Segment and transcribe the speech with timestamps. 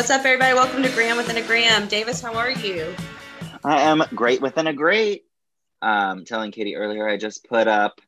[0.00, 0.54] What's up, everybody?
[0.54, 1.86] Welcome to Gram Within a Gram.
[1.86, 2.94] Davis, how are you?
[3.62, 5.26] I am great within a great.
[5.82, 8.00] Um, telling Katie earlier, I just put up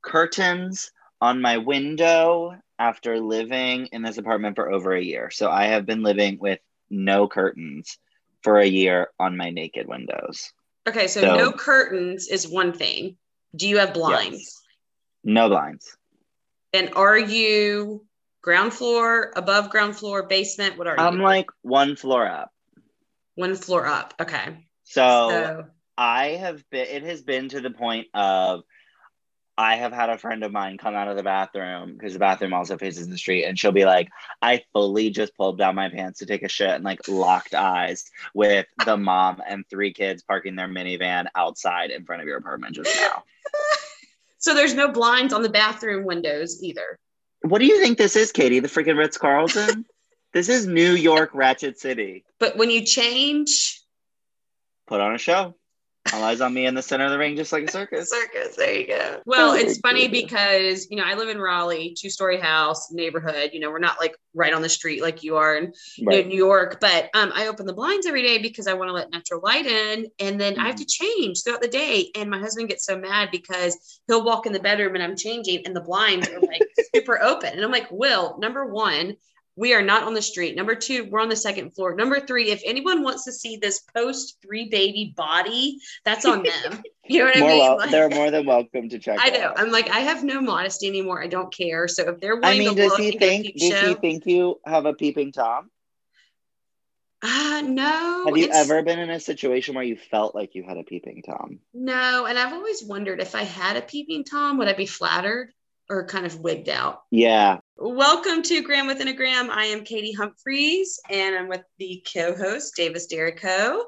[0.00, 5.30] curtains on my window after living in this apartment for over a year.
[5.30, 7.98] So I have been living with no curtains
[8.42, 10.54] for a year on my naked windows.
[10.88, 13.18] Okay, so, So- no curtains is one thing.
[13.54, 14.38] Do you have blinds?
[14.38, 14.62] Yes.
[15.22, 15.98] No blinds.
[16.72, 18.06] And are you
[18.46, 20.78] ground floor, above ground floor, basement?
[20.78, 21.02] What are you?
[21.02, 22.52] I'm like one floor up.
[23.34, 24.14] one floor up.
[24.20, 24.66] Okay.
[24.84, 25.66] So, So
[25.98, 28.62] I have been, it has been to the point of
[29.58, 32.52] I have had a friend of mine come out of the bathroom because the bathroom
[32.52, 36.20] also faces the street, and she'll be like, I fully just pulled down my pants
[36.20, 40.54] to take a shit and like locked eyes with the mom and three kids parking
[40.54, 43.24] their minivan outside in front of your apartment just now.
[44.38, 47.00] so there's no blinds on the bathroom windows either.
[47.42, 48.60] What do you think this is, Katie?
[48.60, 49.84] The freaking Ritz Carlton?
[50.32, 52.24] this is New York Ratchet City.
[52.38, 53.80] But when you change
[54.86, 55.54] Put on a show.
[56.12, 58.26] All eyes on me in the center of the ring, just like a circus.
[58.32, 59.22] circus, there you go.
[59.24, 63.50] Well, Oh it's funny because you know I live in Raleigh, two story house neighborhood.
[63.52, 66.22] You know we're not like right on the street like you are in you know,
[66.22, 69.10] New York, but um, I open the blinds every day because I want to let
[69.10, 70.86] natural light in, and then I have to Mm-hmm.
[70.86, 72.10] change throughout the day.
[72.14, 75.66] And my husband gets so mad because he'll walk in the bedroom and I'm changing,
[75.66, 79.14] and the blinds are like super open, and I'm like, Will, number one.
[79.58, 80.54] We are not on the street.
[80.54, 81.94] Number two, we're on the second floor.
[81.94, 86.82] Number three, if anyone wants to see this post three baby body, that's on them.
[87.08, 87.60] You know what More I mean?
[87.60, 89.18] wel- Like- they're more than welcome to check.
[89.22, 89.40] I know.
[89.50, 89.60] out.
[89.60, 91.22] I'm like, I have no modesty anymore.
[91.22, 91.86] I don't care.
[91.86, 93.56] So if they're I mean, to does look he and get a think?
[93.56, 95.70] Does show, he think you have a peeping tom?
[97.22, 98.24] ah, no.
[98.26, 101.22] Have you ever been in a situation where you felt like you had a peeping
[101.22, 101.60] tom?
[101.72, 105.52] No, and I've always wondered if I had a peeping tom, would I be flattered
[105.88, 107.02] or kind of wigged out?
[107.10, 107.58] Yeah.
[107.76, 109.50] Welcome to Gram Within a Gram.
[109.50, 113.80] I am Katie Humphreys, and I'm with the co-host Davis Derrico.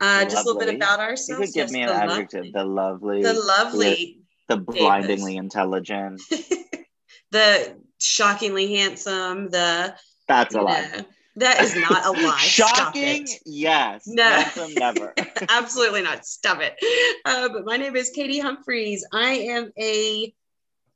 [0.00, 1.46] Uh, just a little bit about You ourselves.
[1.46, 2.52] could give Yes, me an the adjective.
[2.52, 6.20] The lovely, the lovely, the blindingly intelligent.
[7.30, 9.94] the shockingly handsome, the
[10.28, 10.90] That's a you lie.
[10.96, 11.04] know,
[11.36, 12.36] that is not a lie.
[12.38, 14.04] Shocking, yes.
[14.06, 14.22] No.
[14.22, 15.12] Handsome, never.
[15.48, 16.24] Absolutely not.
[16.26, 16.76] Stop it.
[17.24, 19.04] Uh, but my name is Katie Humphreys.
[19.12, 20.32] I am a,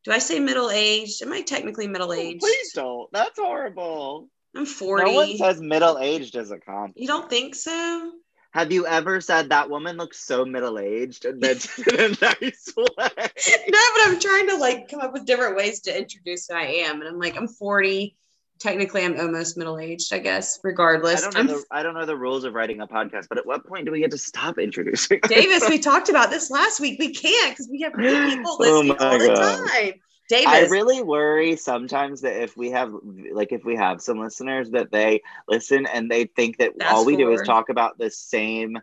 [0.05, 1.23] do I say middle aged?
[1.23, 2.41] Am I technically middle aged?
[2.41, 3.09] Please don't.
[3.13, 4.29] That's horrible.
[4.57, 5.05] I'm 40.
[5.05, 6.97] No one says middle aged as a compliment.
[6.97, 8.13] you don't think so?
[8.53, 12.73] Have you ever said that woman looks so middle aged and that's in a nice
[12.77, 12.87] way?
[12.97, 16.63] No, but I'm trying to like come up with different ways to introduce who I
[16.87, 17.01] am.
[17.01, 18.17] And I'm like, I'm 40.
[18.59, 21.23] Technically, I'm almost middle aged, I guess, I regardless.
[21.23, 23.47] don't I'm know the I don't know the rules of writing a podcast, but at
[23.47, 25.21] what point do we get to stop introducing?
[25.29, 26.99] Davis, we talked about this last week.
[26.99, 29.93] We can't because we have new people Oh listening my all the time.
[30.29, 32.93] Davis, I really worry sometimes that if we have
[33.33, 37.07] like if we have some listeners that they listen and they think that Fast all
[37.07, 38.79] we do is talk about the same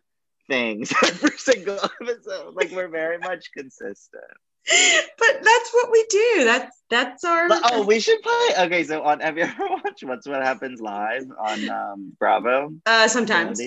[0.49, 2.55] things every single episode.
[2.55, 4.23] Like we're very much consistent.
[5.17, 6.43] but that's what we do.
[6.45, 7.47] That's that's our.
[7.49, 8.31] But- oh, we should play.
[8.65, 12.73] Okay, so on have you ever watched What's What Happens Live on um, Bravo?
[12.85, 13.61] uh, sometimes.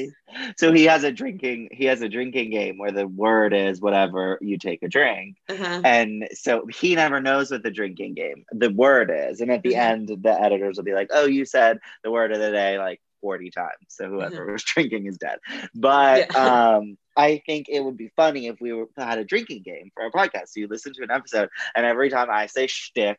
[0.56, 4.38] So he has a drinking he has a drinking game where the word is whatever
[4.40, 5.36] you take a drink.
[5.48, 5.80] Uh-huh.
[5.84, 9.40] And so he never knows what the drinking game the word is.
[9.40, 9.78] And at the Mhm.
[9.90, 13.00] end, the editors will be like, "Oh, you said the word of the day like
[13.20, 13.86] 40 times.
[13.88, 15.38] So whoever was drinking is dead."
[15.74, 19.90] But um, I think it would be funny if we were, had a drinking game
[19.92, 20.50] for our podcast.
[20.50, 23.18] So you listen to an episode, and every time I say shtick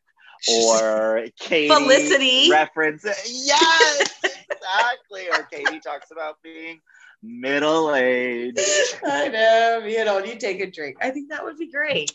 [0.50, 2.50] or Katie Felicity.
[2.50, 4.10] reference, yes,
[4.50, 5.28] exactly.
[5.30, 6.80] Or Katie talks about being
[7.22, 8.58] middle aged.
[9.06, 10.96] I know, you know, you take a drink.
[11.02, 12.12] I think that would be great.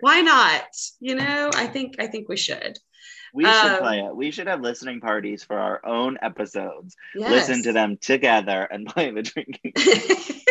[0.00, 0.64] Why not?
[1.00, 2.78] You know, I think I think we should.
[3.34, 4.16] We should Um, play it.
[4.16, 6.96] We should have listening parties for our own episodes.
[7.14, 7.30] Yes.
[7.30, 9.72] Listen to them together and play the drinking.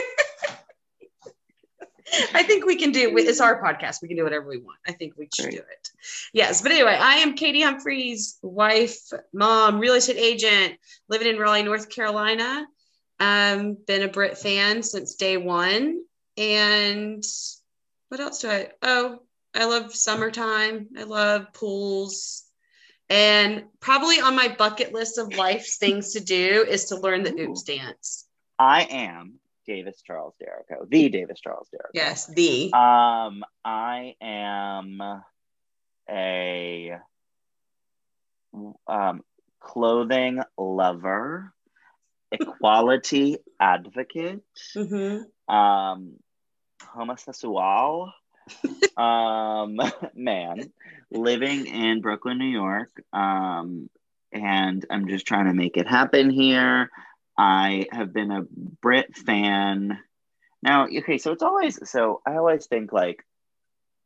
[2.34, 3.28] I think we can do it.
[3.28, 4.02] it's our podcast.
[4.02, 4.80] We can do whatever we want.
[4.88, 5.56] I think we should Great.
[5.56, 5.90] do it.
[6.34, 11.64] Yes, but anyway, I am Katie Humphreys, wife, mom, real estate agent, living in Raleigh,
[11.64, 12.66] North Carolina.
[13.20, 16.02] Um, been a Brit fan since day one.
[16.38, 17.24] And
[18.10, 18.70] what else do I?
[18.82, 19.20] Oh,
[19.54, 20.88] I love summertime.
[20.98, 22.44] I love pools.
[23.10, 27.34] And probably on my bucket list of life's things to do is to learn the
[27.42, 28.26] oops dance.
[28.60, 31.92] I am Davis Charles Derrico, the Davis Charles Derrico.
[31.94, 32.72] Yes, the.
[32.74, 35.02] Um, I am
[36.10, 36.98] a
[38.88, 39.22] um,
[39.60, 41.54] clothing lover,
[42.32, 44.42] equality advocate,
[44.76, 45.26] Mhm.
[45.50, 46.14] um,
[46.82, 48.12] homosexual,
[48.98, 49.78] um,
[50.16, 50.72] man,
[51.12, 53.90] living in Brooklyn, New York, um,
[54.32, 56.90] and I'm just trying to make it happen here.
[57.38, 58.44] I have been a
[58.82, 60.00] Brit fan.
[60.62, 63.24] Now, okay, so it's always so I always think like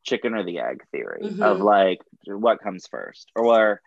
[0.04, 1.42] chicken or the egg theory Mhm.
[1.42, 3.81] of like what comes first, or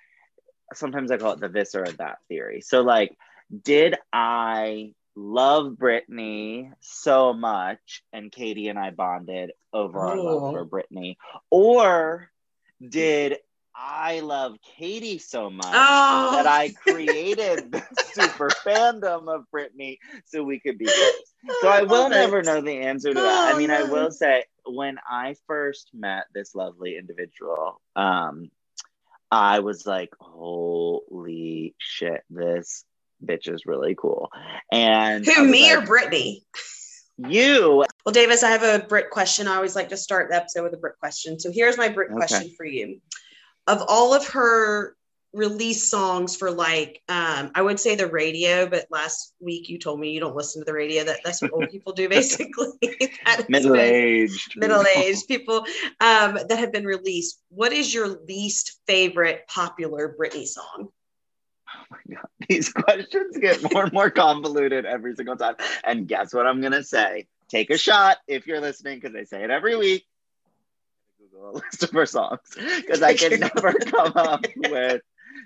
[0.72, 2.60] sometimes I call it the this or that theory.
[2.62, 3.16] So, like,
[3.62, 10.66] did I love Britney so much and Katie and I bonded over our love for
[10.66, 11.16] Britney,
[11.50, 12.30] or
[12.80, 13.38] did
[13.76, 17.82] I love Katie so much Oh, that I created the
[18.12, 21.10] super fandom of Britney so we could be close.
[21.60, 22.46] So I will love never it.
[22.46, 23.48] know the answer to that.
[23.48, 28.50] Oh, I mean, I will say when I first met this lovely individual, um,
[29.30, 32.84] I was like, holy shit, this
[33.24, 34.30] bitch is really cool.
[34.70, 36.42] And Who, me or like, Britney?
[37.16, 37.84] you?
[38.04, 39.48] Well, Davis, I have a Brit question.
[39.48, 41.40] I always like to start the episode with a Brit question.
[41.40, 42.16] So here's my Brit Okay.
[42.18, 43.00] question for you.
[43.66, 44.96] Of all of her
[45.34, 49.98] release songs for like, um, I would say the radio, but last week you told
[49.98, 51.04] me you don't listen to the radio.
[51.04, 52.72] That that's what old people do, basically.
[53.48, 55.66] middle aged, middle-aged people
[56.00, 57.40] um, that have been released.
[57.48, 60.88] What is your least favorite popular Britney song?
[61.76, 65.56] Oh my god, These questions get more and more convoluted every single time.
[65.82, 67.26] And guess what I'm gonna say?
[67.48, 70.06] Take a shot if you're listening, because I say it every week.
[71.34, 75.02] Google a list of her songs because I can never come up with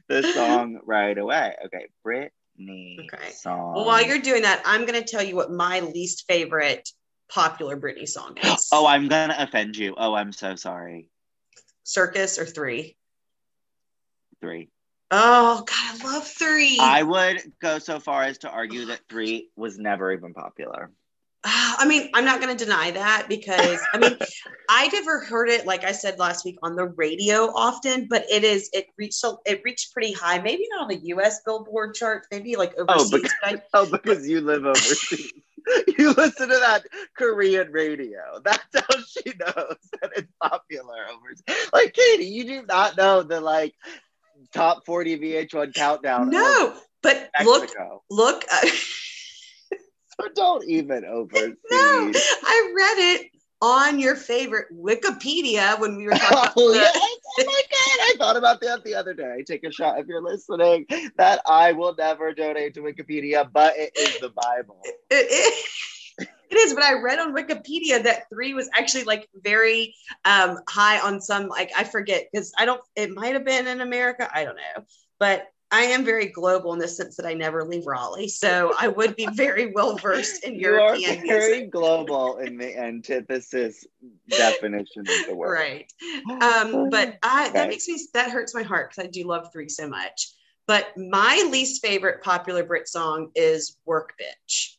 [0.08, 1.54] the song right away.
[1.66, 3.30] Okay, Britney Okay.
[3.30, 3.74] song.
[3.74, 6.88] Well, while you're doing that, I'm going to tell you what my least favorite
[7.28, 8.68] popular Britney song is.
[8.72, 9.94] oh, I'm gonna offend you.
[9.96, 11.10] Oh, I'm so sorry.
[11.84, 12.96] Circus or Three.
[14.40, 14.70] Three.
[15.10, 16.78] Oh God, I love Three.
[16.80, 20.90] I would go so far as to argue that three was never even popular.
[21.78, 24.18] I mean, I'm not going to deny that because I mean,
[24.68, 28.44] I never heard it like I said last week on the radio often, but it
[28.44, 30.38] is it reached it reached pretty high.
[30.40, 31.40] Maybe not on the U.S.
[31.44, 33.10] Billboard charts, maybe like overseas.
[33.10, 35.32] because- but I, Oh, because you live overseas.
[35.98, 36.82] you listen to that
[37.16, 38.40] Korean radio.
[38.44, 41.70] That's how she knows that it's popular overseas.
[41.72, 43.74] Like Katie, you do not know the like
[44.52, 46.30] top 40 VH1 countdown.
[46.30, 47.70] no, but of look,
[48.10, 48.44] look.
[48.52, 48.66] Uh,
[50.20, 51.56] So don't even overseas.
[51.70, 52.12] no,
[52.42, 53.30] I read it
[53.60, 56.52] on your favorite Wikipedia when we were talking.
[56.56, 56.96] Oh, about- yes.
[57.40, 58.00] oh my god!
[58.00, 59.44] I thought about that the other day.
[59.46, 60.86] Take a shot if you're listening.
[61.16, 64.80] That I will never donate to Wikipedia, but it is the Bible.
[64.84, 69.94] It, it, it is, but I read on Wikipedia that three was actually like very
[70.24, 72.80] um, high on some, like I forget because I don't.
[72.96, 74.28] It might have been in America.
[74.32, 74.84] I don't know,
[75.20, 78.88] but I am very global in the sense that I never leave Raleigh, so I
[78.88, 81.70] would be very well versed in You are very music.
[81.70, 83.86] global in the antithesis
[84.28, 85.52] definition of the word.
[85.52, 85.92] Right.
[86.42, 89.68] Um, but I that makes me that hurts my heart because I do love three
[89.68, 90.32] so much.
[90.66, 94.74] But my least favorite popular Brit song is "Work Bitch."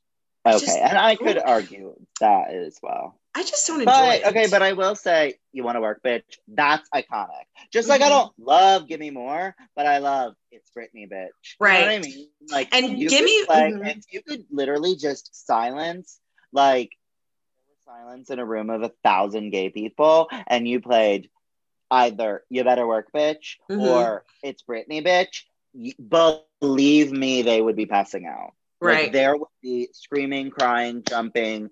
[0.45, 3.19] Okay, Just- and I could argue that as well.
[3.39, 4.25] I just don't enjoy But it.
[4.27, 6.23] okay, but I will say, you want to work, bitch.
[6.49, 7.45] That's iconic.
[7.71, 8.09] Just like I Mhm.
[8.09, 11.85] don't love "Give Me More," but I love "It's Britney, bitch." You know what I
[11.97, 12.03] Right.
[12.05, 12.27] mean?
[12.49, 13.97] Like, And Gimme- like, play- mhm.
[13.97, 16.19] if you could literally just silence,
[16.51, 16.91] like,
[17.85, 21.29] silence in a room of a thousand gay people, and you played
[21.89, 23.79] either "You Better Work, Bitch" Mhm.
[23.79, 25.45] or "It's Britney, bitch."
[26.61, 28.53] Believe me, they would be passing out.
[28.81, 29.11] Like, right.
[29.13, 31.69] there would be screaming, crying, jumping,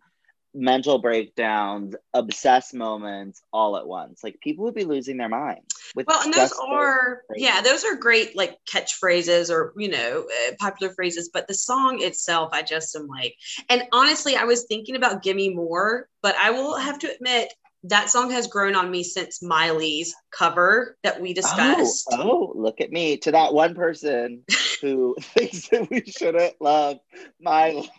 [0.58, 4.24] mental breakdowns, obsessed moments all at once.
[4.24, 5.76] Like people would be losing their minds.
[5.96, 10.54] With Well, and those are yeah, those are great like catchphrases or you know uh,
[10.60, 11.30] popular phrases.
[11.32, 13.36] But the song itself, I just am like,
[13.70, 18.10] and honestly, I was thinking about "Gimme More," but I will have to admit that
[18.10, 22.08] song has grown on me since Miley's cover that we Oh, discussed.
[22.12, 23.18] oh, look at me.
[23.18, 24.44] To that one person
[24.82, 26.98] who thinks that we shouldn't love
[27.40, 27.90] Miley.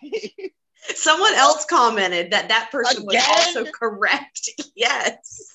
[0.95, 4.49] Someone else commented that that person was also correct.
[4.77, 5.51] yes,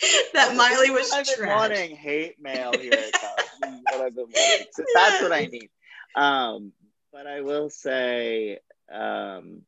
[0.32, 1.58] that Miley was I've been trash.
[1.58, 2.92] wanting hate mail here.
[2.92, 3.80] It comes.
[3.90, 4.74] This is what.
[4.74, 5.70] So that's what I need.
[6.14, 6.72] Um,
[7.12, 8.58] but I will say,
[8.92, 9.62] um,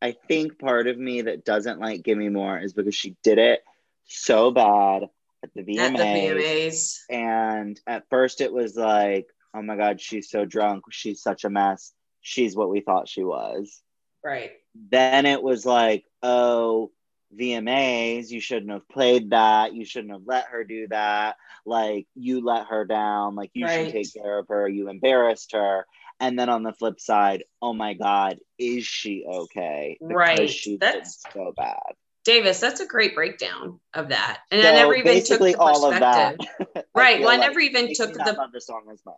[0.00, 3.62] I think part of me that doesn't like Gimme More is because she did it
[4.04, 5.08] so bad
[5.42, 5.78] at the VMAs.
[5.78, 6.98] At the VMAs.
[7.10, 10.84] And at first it was like, oh my God, she's so drunk.
[10.90, 11.92] She's such a mess.
[12.26, 13.80] She's what we thought she was.
[14.24, 14.50] Right.
[14.90, 16.90] Then it was like, oh,
[17.38, 19.74] VMAs, you shouldn't have played that.
[19.74, 21.36] You shouldn't have let her do that.
[21.64, 23.36] Like, you let her down.
[23.36, 23.86] Like, you Right.
[23.86, 24.68] should take care of her.
[24.68, 25.86] You embarrassed her.
[26.18, 29.96] And then on the flip side, oh my God, is she okay?
[30.00, 30.50] Because Right.
[30.50, 31.94] She That's- so bad.
[32.24, 34.40] Davis, that's a great breakdown of that.
[34.50, 36.38] And So I never even took the all of that.
[36.92, 37.20] Right.
[37.20, 39.14] Well, I never even took the love the song as much.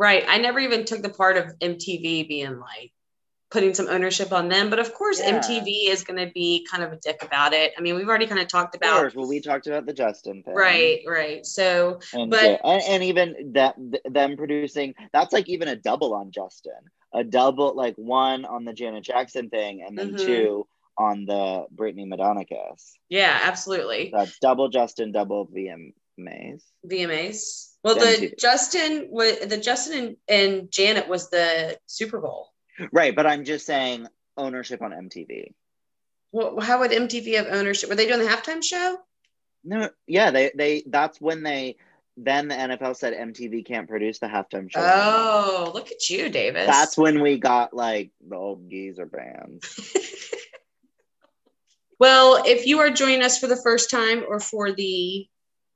[0.00, 0.24] Right.
[0.26, 2.90] I never even took the part of MTV being like
[3.50, 4.70] putting some ownership on them.
[4.70, 5.38] But of course, Yeah.
[5.40, 7.72] MTV is going to be kind of a dick about it.
[7.76, 9.92] I mean, we've already kind of talked Of about course, well, we talked about the
[9.92, 11.44] Justin thing, right, right.
[11.44, 16.14] So And, But- yeah, and, and even that them producing that's like even a double
[16.14, 16.80] on Justin,
[17.12, 20.24] a double like one on the Janet Jackson thing, and then Mhm.
[20.24, 20.66] two
[20.96, 22.94] on the Britney Madonna kiss.
[23.08, 24.10] yeah, absolutely.
[24.14, 26.62] That's double Justin, double VMAs.
[26.86, 27.69] VMAs.
[27.82, 28.34] Well, the.
[28.38, 32.48] Justin was the Justin and, and Janet was the Super Bowl.
[32.92, 34.06] Right, but I'm just saying
[34.36, 35.54] ownership on MTV.
[36.32, 37.88] Well, how would MTV have ownership?
[37.88, 38.98] Were they doing the halftime show?
[39.64, 41.76] No, yeah, they they that's when they
[42.16, 44.80] then the NFL said MTV can't produce the halftime show.
[44.82, 46.66] Oh, look at you, Davis.
[46.66, 49.96] That's when we got like the old geezer bands.
[52.00, 55.28] Well, if you are joining us for the first time or for the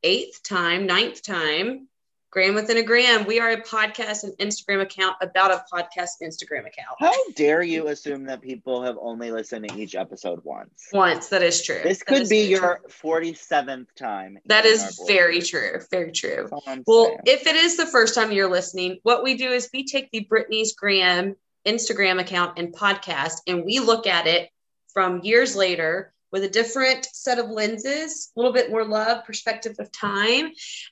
[0.02, 1.86] eighth time, ninth time,
[2.34, 6.66] Gram Within a Gram, we are a podcast and Instagram account about a podcast Instagram
[6.66, 6.96] account.
[6.98, 10.88] How dare you assume that people have only listened to each episode once?
[10.92, 11.78] Once, that is true.
[11.84, 13.12] This That could be your true.
[13.12, 14.38] 47th time.
[14.46, 15.78] That is very true.
[15.92, 16.38] Very true.
[16.40, 17.18] That's all I'm Well, saying.
[17.26, 20.26] if it is the first time you're listening, what we do is we take the
[20.28, 24.50] Britney's Gram Instagram account and podcast and we look at it
[24.92, 29.76] from years later with a different set of lenses, a little bit more love, perspective
[29.78, 30.50] of time.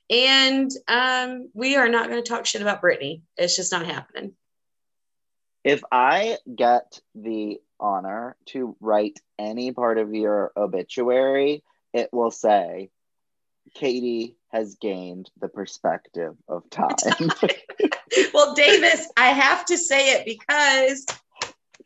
[0.09, 3.23] And um, we are not going to talk shit about Britney.
[3.35, 4.35] It's just not happening.
[5.65, 12.89] if I get the honor to write any part of your obituary, it will say,
[13.73, 17.31] Katie has gained the perspective of time.
[18.33, 21.05] well, Davis, I have to say it because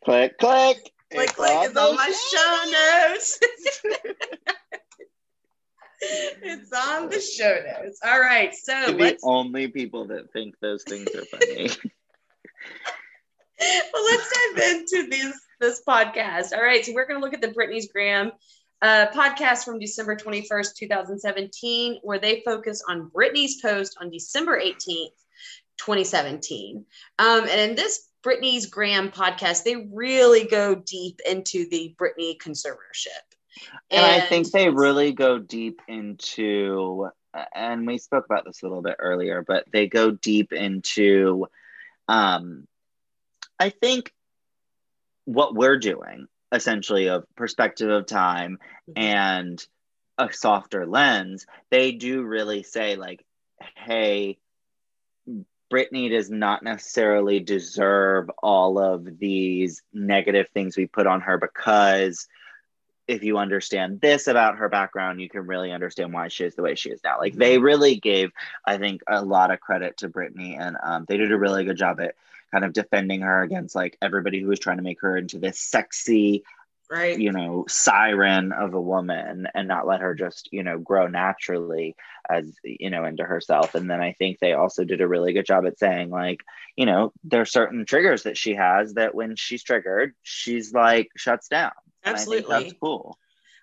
[0.04, 0.92] click, click.
[1.10, 3.38] Click, It's click on is on my show notes.
[6.42, 8.00] it's on the show notes.
[8.04, 8.54] All right.
[8.54, 11.70] So the let's only people that think those things are funny.
[13.60, 16.52] well, let's dive into this this podcast.
[16.52, 18.32] All right, so we're going to look at the Britney's Gram
[18.82, 23.96] uh, podcast from December twenty first, two thousand seventeen, where they focus on Britney's post
[24.00, 25.14] on December eighteenth,
[25.78, 26.84] twenty seventeen.
[27.18, 33.22] Um, and in this Britney's Gram podcast, they really go deep into the Britney conservatorship.
[33.90, 37.08] and I think they really go deep into,
[37.54, 41.46] and we spoke about this a little bit earlier, but they go deep into,
[42.08, 42.66] um,
[43.58, 44.12] I think
[45.24, 48.58] what we're doing essentially of perspective of time
[48.96, 49.64] and
[50.16, 53.24] a softer lens, they do really say like,
[53.76, 54.38] hey,
[55.72, 62.26] Britney does not necessarily deserve all of these negative things we put on her because
[63.06, 66.62] if you understand this about her background, you can really understand why she is the
[66.62, 67.18] way she is now.
[67.18, 68.30] Like they really gave,
[68.66, 71.78] I think, a lot of credit to Britney, and um, they did a really good
[71.78, 72.14] job at
[72.52, 75.58] kind of defending her against like everybody who was trying to make her into this
[75.58, 76.44] sexy,
[76.90, 77.18] right.
[77.18, 81.96] you know, siren of a woman, and not let her just, you know, grow naturally
[82.28, 83.74] as you know into herself.
[83.74, 86.40] And then I think they also did a really good job at saying like,
[86.76, 91.10] you know, there are certain triggers that she has that when she's triggered, she's like
[91.16, 91.72] shuts down.
[92.04, 92.64] And I think Absolutely.
[92.64, 93.18] that's cool.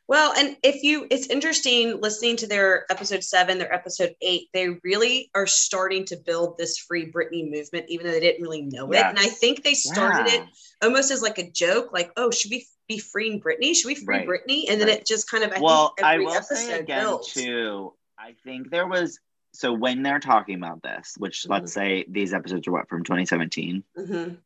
[0.07, 4.69] Well, and if you, it's interesting listening to their episode seven, their episode eight, they
[4.83, 8.91] really are starting to build this free Britney movement, even though they didn't really know
[8.91, 9.03] it.
[9.03, 10.43] And I think they started Yeah.
[10.43, 10.49] it
[10.83, 13.75] almost as like a joke, like, oh, should we be freeing Britney?
[13.75, 14.27] Should we free Right.
[14.27, 14.65] Britney?
[14.69, 14.99] And then Right.
[14.99, 17.33] it just kind of, I well, think I every will episode say again builds.
[17.33, 17.93] too.
[18.17, 19.19] I think there was
[19.53, 23.83] so when they're talking about this, which let's say these episodes are what from 2017.
[23.97, 24.37] Mhm.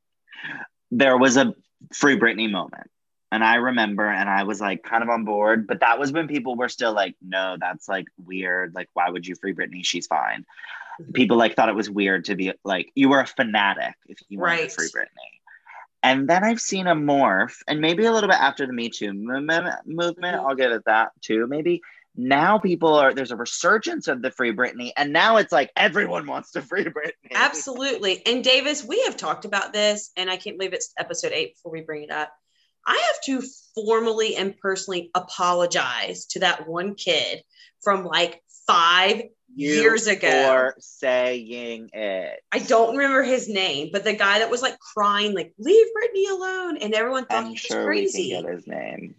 [0.91, 1.53] There was a
[1.93, 2.89] free Britney moment,
[3.31, 5.65] and I remember, and I was like kind of on board.
[5.67, 8.73] But that was when people were still like, "No, that's like weird.
[8.75, 9.83] Like, why would you free Britney?
[9.83, 10.45] She's fine."
[11.01, 11.13] Mhm.
[11.13, 14.37] People like thought it was weird to be like you were a fanatic if you
[14.39, 14.69] wanted Right.
[14.69, 15.38] to free Britney.
[16.01, 19.13] And then I've seen a morph, and maybe a little bit after the Me Too
[19.13, 20.37] movement, movement.
[20.37, 21.45] I'll give it that too.
[21.47, 21.81] Maybe
[22.15, 26.25] now people are there's a resurgence of the free Britney, and now it's like everyone
[26.25, 27.31] wants to free Britney.
[27.33, 28.25] Absolutely.
[28.25, 31.71] And Davis, we have talked about this, and I can't believe it's episode eight before
[31.71, 32.31] we bring it up.
[32.87, 37.43] I have to formally and personally apologize to that one kid
[37.81, 38.41] from like
[38.71, 39.23] five
[39.55, 40.29] You years ago.
[40.29, 42.39] For saying it.
[42.51, 46.29] I don't remember his name, but the guy that was like crying, like, leave Britney
[46.31, 46.77] alone.
[46.77, 48.31] And everyone thought I'm he was sure we crazy.
[48.31, 49.15] can get his name.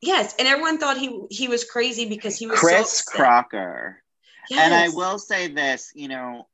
[0.00, 0.34] Yes.
[0.38, 3.14] And everyone thought he he was crazy because he was so Chris upset.
[3.14, 4.02] Crocker.
[4.54, 6.46] And I will say this, you know,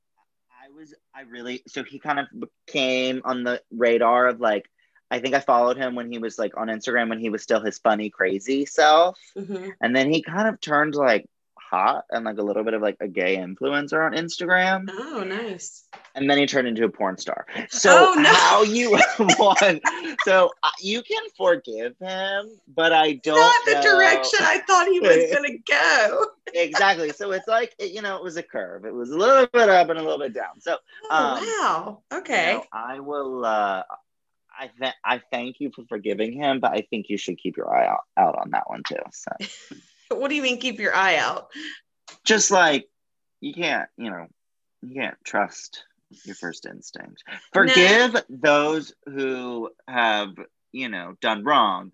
[0.63, 2.27] I was, I really, so he kind of
[2.69, 4.71] came on the radar of like,
[5.11, 7.61] I think I followed him when he was like on Instagram when he was still
[7.61, 9.19] his funny, crazy self.
[9.37, 9.73] Mhm.
[9.81, 11.29] And then he kind of turned like
[11.71, 14.89] hot and like a little bit of like a gay influencer on Instagram.
[14.93, 15.85] Oh, nice.
[16.15, 17.47] And then he turned into a porn star.
[17.69, 18.29] So Oh, no.
[18.29, 18.91] how you
[19.39, 19.81] want?
[20.25, 23.39] So uh, you can forgive him, but I don't.
[23.39, 26.27] Not the know- direction I thought he was gonna go.
[26.55, 27.11] exactly.
[27.11, 28.85] So it's like it, you know, it was a curve.
[28.85, 30.61] It was a little bit up and a little bit down.
[30.61, 30.77] So
[31.11, 32.03] Oh, Um, wow.
[32.11, 32.55] you Okay.
[32.55, 33.45] know, I will.
[33.45, 33.83] uh
[34.63, 37.75] I th- I thank you for forgiving him, but I think you should keep your
[37.75, 38.97] eye out, out on that one too.
[39.13, 39.31] So
[40.17, 41.51] What do you mean keep your eye out?
[42.25, 42.89] just like
[43.41, 44.27] you can't, you know,
[44.83, 45.85] you can't trust
[46.25, 47.23] your first instinct.
[47.53, 50.31] Forgive those who have,
[50.73, 51.93] you know, done wrong,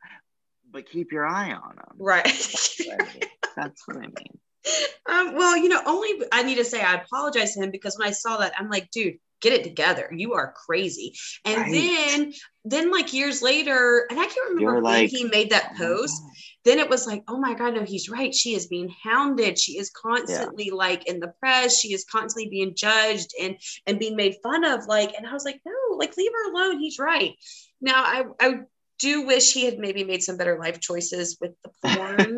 [0.71, 1.97] but keep your eye on them.
[1.99, 2.25] Right.
[2.25, 3.23] That's what I mean.
[3.57, 4.39] That's what I mean.
[5.09, 8.09] um, well, you know, only I need to say I apologize to him because when
[8.09, 10.11] I saw that, I'm like, dude, get it together.
[10.15, 11.15] You are crazy.
[11.45, 11.73] And Right.
[11.73, 12.33] then,
[12.65, 15.79] then like years later, and I can't remember You're when like, he made that Oh
[15.79, 16.21] post.
[16.23, 16.33] God.
[16.65, 18.35] then it was like, oh my God, no, he's right.
[18.35, 19.59] She is being hounded.
[19.59, 21.79] She is constantly like in the press.
[21.79, 24.87] She is constantly being judged and and being made fun of.
[24.87, 26.81] Like, and I was like, no, like leave her alone.
[26.81, 27.35] He's right.
[27.81, 28.61] Now I I
[28.99, 32.37] do wish he had maybe made some better life choices with the porn.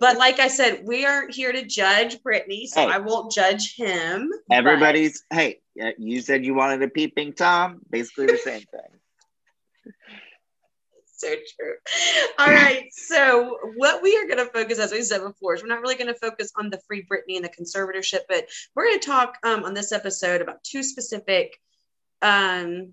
[0.00, 2.92] but like I said, we aren't here to judge Britney, so Hey.
[2.94, 4.30] I won't judge him.
[4.48, 7.80] but- Everybody's hey, uh, you said you wanted a peeping tom.
[7.90, 9.92] Basically the same thing.
[11.16, 11.74] so true.
[12.38, 12.84] All right.
[12.92, 15.96] So, what we are going to focus, as we said before, is we're not really
[15.96, 19.36] going to focus on the Free Britney and the conservatorship, but we're going to talk
[19.42, 21.58] um, on this episode about two specific
[22.22, 22.92] um,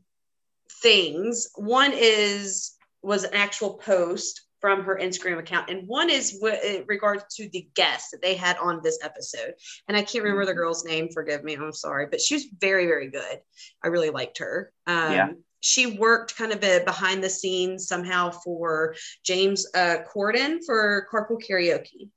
[0.82, 1.50] things.
[1.56, 6.84] One is was an actual post from her Instagram account, and one is what in
[6.88, 9.54] regards to the guest that they had on this episode.
[9.88, 11.10] And I can't remember the girl's name.
[11.14, 11.56] Forgive me.
[11.56, 13.40] I'm sorry, but she was very, very good.
[13.84, 14.72] I really liked her.
[14.88, 15.30] Um, Yeah.
[15.60, 21.42] She worked kind of a behind the scenes somehow for James uh, Corden for Carpool
[21.42, 22.10] Karaoke.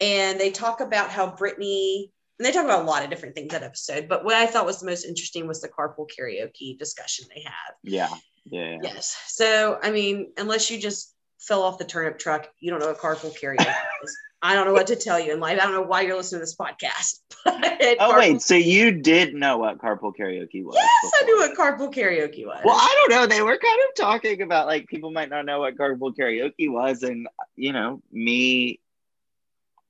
[0.00, 3.50] And they talk about how Britney, and they talk about a lot of different things
[3.52, 7.26] that episode, but what I thought was the most interesting was the Carpool Karaoke discussion
[7.34, 7.74] they had.
[7.82, 8.08] Yeah.
[8.48, 8.78] Yeah.
[8.82, 9.16] Yes.
[9.28, 12.98] So, I mean, unless you just fell off the turnip truck, you don't know what
[12.98, 13.60] carpool karaoke
[14.04, 14.16] is.
[14.42, 15.58] I don't know what to tell you in life.
[15.60, 17.20] I don't know why you're listening to this podcast.
[17.44, 20.74] But Oh carpool- wait, so you did know what carpool karaoke was?
[20.74, 22.60] Yes, I knew what carpool karaoke was.
[22.64, 23.26] Well, I don't know.
[23.26, 27.02] They were kind of talking about like people might not know what carpool karaoke was,
[27.04, 28.80] and you know, me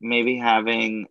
[0.01, 1.07] maybe having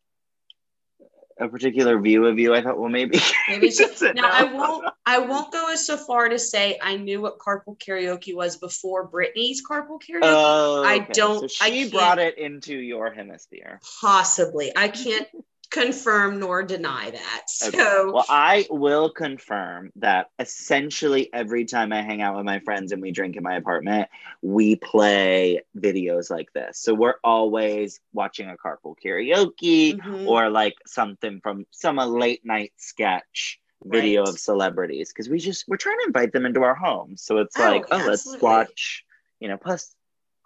[1.40, 2.54] a particular view of you.
[2.56, 3.20] I thought, well, maybe.
[3.50, 7.22] Maybe she- now I won't I won't go as so far to say I knew
[7.22, 10.20] what carpool karaoke was before Britney's carpool karaoke.
[10.24, 13.80] Oh, I don't- So I she can't- brought it into your hemisphere.
[14.02, 14.72] Possibly.
[14.76, 15.28] I can't
[15.76, 17.44] confirm nor deny that.
[17.48, 17.84] So Okay.
[18.12, 23.02] Well, I will confirm that essentially every time I hang out with my friends and
[23.02, 24.10] we drink in my apartment,
[24.42, 26.80] we play videos like this.
[26.80, 30.26] So we're always watching a carpool karaoke Mhm.
[30.28, 34.30] or like something from some a late night sketch video Right.
[34.30, 37.22] of celebrities because we just we're trying to invite them into our homes.
[37.24, 39.06] So it's Oh, like, oh, let's watch,
[39.40, 39.96] you know, plus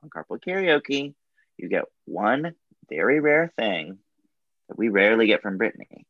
[0.03, 1.13] on carpool karaoke,
[1.57, 2.55] you get one
[2.89, 3.99] very rare thing
[4.69, 6.05] that we rarely get from Britney,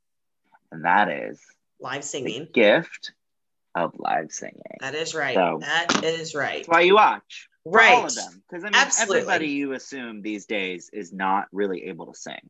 [0.72, 1.40] and that is
[1.80, 2.48] live the singing.
[2.54, 3.14] gift
[3.76, 4.62] of live singing.
[4.82, 5.36] That is right.
[5.36, 6.58] So- that is right.
[6.58, 7.48] That's why you watch.
[7.66, 7.94] Right.
[7.94, 8.42] All of them.
[8.50, 9.18] Because I mean, Absolutely.
[9.18, 12.50] everybody you assume these days is not really able to sing.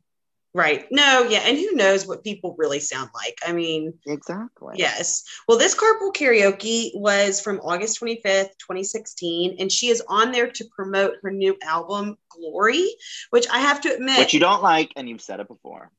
[0.54, 0.88] Right.
[0.91, 1.39] No, yeah.
[1.39, 3.38] And who knows what people really sound like?
[3.45, 4.76] I mean, Exactly.
[4.78, 5.24] yes.
[5.48, 10.65] Well, this carpool karaoke was from August 25th, 2016, and she is on there to
[10.76, 12.88] promote her new album, Glory,
[13.30, 15.91] which I have to admit, Which you don't like, and you've said it before.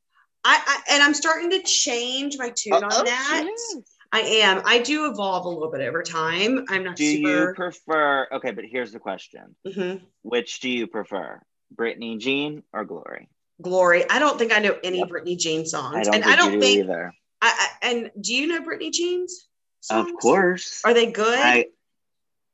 [0.44, 3.42] I, I and I'm starting to change my tune on Oh, that.
[3.46, 3.76] yes.
[4.12, 4.62] I am.
[4.64, 6.64] I do evolve a little bit over time.
[6.68, 8.26] I'm not Do you prefer?
[8.32, 10.02] Okay, but here's the question: Mhm.
[10.22, 11.40] Which do you prefer,
[11.74, 13.28] Britney Jean or Glory?
[13.62, 14.08] Glory.
[14.10, 15.08] I don't think I know any Yep.
[15.10, 16.78] Britney Jean songs, I don't and think I don't you do think.
[16.80, 17.12] either.
[17.42, 19.46] I, I, and do you know Britney Jean's?
[19.82, 20.10] Songs?
[20.10, 21.38] Of course, Are they good?
[21.38, 21.66] I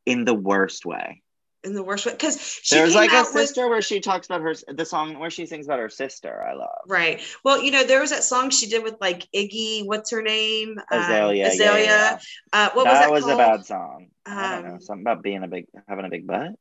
[0.05, 1.22] in the worst way.
[1.66, 4.40] In the worst way because There's like a out with sister where she talks about
[4.40, 6.42] her the song where she sings about her sister.
[6.42, 6.70] I love.
[6.88, 7.20] right.
[7.44, 9.85] Well, you know, there was that song she did with like Iggy.
[9.85, 10.79] What's her name?
[10.90, 11.44] Um, Azalea.
[11.44, 11.85] yeah, Azalea.
[11.85, 12.18] yeah, yeah.
[12.52, 14.07] Uh, what was that was that was a bad song.
[14.24, 16.52] I don't know Um, something about being a big having a big butt.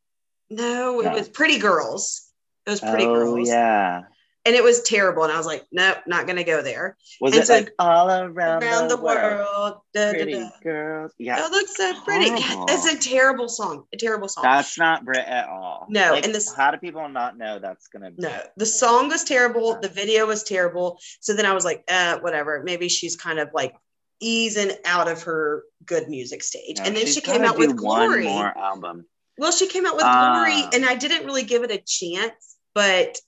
[0.49, 1.11] No, it No.
[1.13, 2.29] was Pretty Girls.
[2.65, 4.01] It was Pretty oh Girls, yeah.
[4.45, 5.23] And it was terrible.
[5.23, 6.95] And I was like, nope, not gonna go there.
[7.19, 10.49] Was And it so- like all around, Around the world, da, da, Pretty da.
[10.63, 11.11] girls.
[11.17, 12.29] Yeah, it looks so pretty.
[12.69, 13.85] It's a terrible song.
[13.93, 14.43] A terrible song.
[14.43, 15.87] that's not Brit at all.
[15.89, 18.11] No, Like, and this- how do people not know that's gonna?
[18.11, 19.79] Be no, the song was terrible.
[19.81, 20.99] The video was terrible.
[21.21, 22.61] So then I was like, uh, whatever.
[22.63, 23.75] Maybe she's kind of like
[24.21, 26.77] easing out of her good music stage.
[26.77, 28.23] No, and then she came out with one Glory.
[28.25, 29.05] more album.
[29.37, 30.33] Well, she came out with Ah.
[30.45, 33.19] Glory, and I didn't really give it a chance, but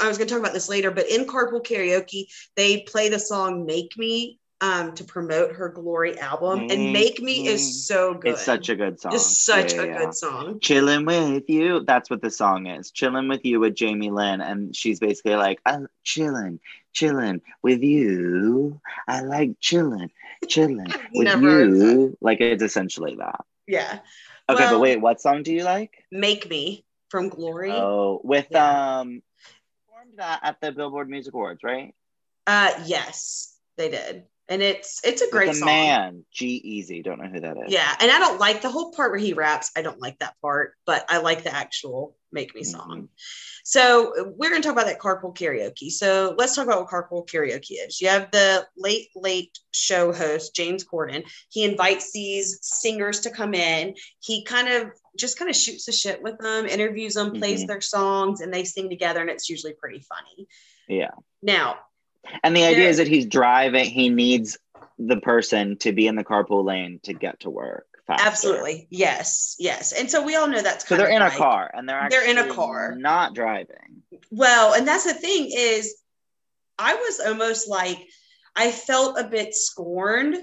[0.00, 0.90] I was going to talk about this later.
[0.90, 2.26] But in Carpool Karaoke,
[2.56, 7.22] they play the song "Make Me" um, to promote her Glory album, and Make "Make
[7.22, 8.32] Me" is so good.
[8.32, 9.14] It's such a good song.
[9.14, 10.60] It's such Yeah, a yeah, good song.
[10.60, 11.84] Chilling with you.
[11.84, 12.90] That's what the song is.
[12.90, 14.40] Chilling with you with Jamie Lynn.
[14.40, 16.60] And she's basically like, I'm chilling,
[16.92, 18.80] chilling with you.
[19.06, 20.10] I like chilling,
[20.48, 22.16] chilling with you.
[22.20, 23.44] Like it's essentially that.
[23.66, 23.98] Yeah,
[24.48, 26.04] Okay, Well- but wait, what song do you like?
[26.10, 27.70] "Make Me" from Glory.
[27.72, 29.00] Oh, with Yeah.
[29.00, 29.22] um
[30.16, 31.94] that at the Billboard Music Awards, right?
[32.46, 35.66] Uh, yes, they did, and it's it's a great song.
[35.66, 37.02] man, G Easy.
[37.02, 37.72] Don't know who that is.
[37.72, 39.70] Yeah, and I don't like the whole part where he raps.
[39.76, 43.02] I don't like that part, but I like the actual "Make Me" song.
[43.02, 43.08] Mhm.
[43.64, 45.90] So we're going to talk about that carpool karaoke.
[45.90, 47.98] So let's talk about what carpool karaoke is.
[47.98, 51.24] You have the late late show host James Corden.
[51.48, 53.94] He invites these singers to come in.
[54.20, 57.68] He kind of just kind of shoots the shit with them, interviews them, plays Mhm.
[57.68, 60.48] their songs, and they sing together, and it's usually pretty funny.
[60.88, 61.10] Yeah.
[61.42, 61.78] Now,
[62.42, 64.56] And the idea is that he's driving, he needs
[64.98, 68.26] the person to be in the carpool lane to get to work faster.
[68.26, 71.88] absolutely, yes, yes, and so we all know that's So they're in a car and
[71.88, 72.94] they're actually They're in a car.
[72.96, 74.02] not driving.
[74.30, 75.94] Well, and that's the thing is,
[76.78, 77.98] I was almost like
[78.56, 80.36] I felt a bit scorned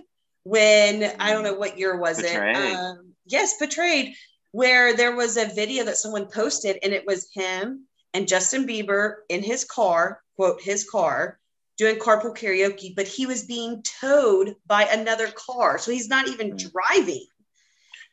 [0.44, 2.56] when I don't know what year was Betrayed.
[2.56, 2.76] it.
[2.76, 4.16] Um, yes, betrayed.
[4.52, 9.16] Where there was a video that someone posted, and it was him and Justin Bieber
[9.30, 11.40] in his car, quote his car,
[11.78, 16.52] doing carpool karaoke, but he was being towed by another car, so he's not even
[16.52, 16.58] Hmm.
[16.58, 17.26] driving.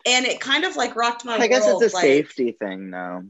[0.07, 1.83] And it kind of like rocked my I guess world.
[1.83, 3.25] it's a like, safety thing though.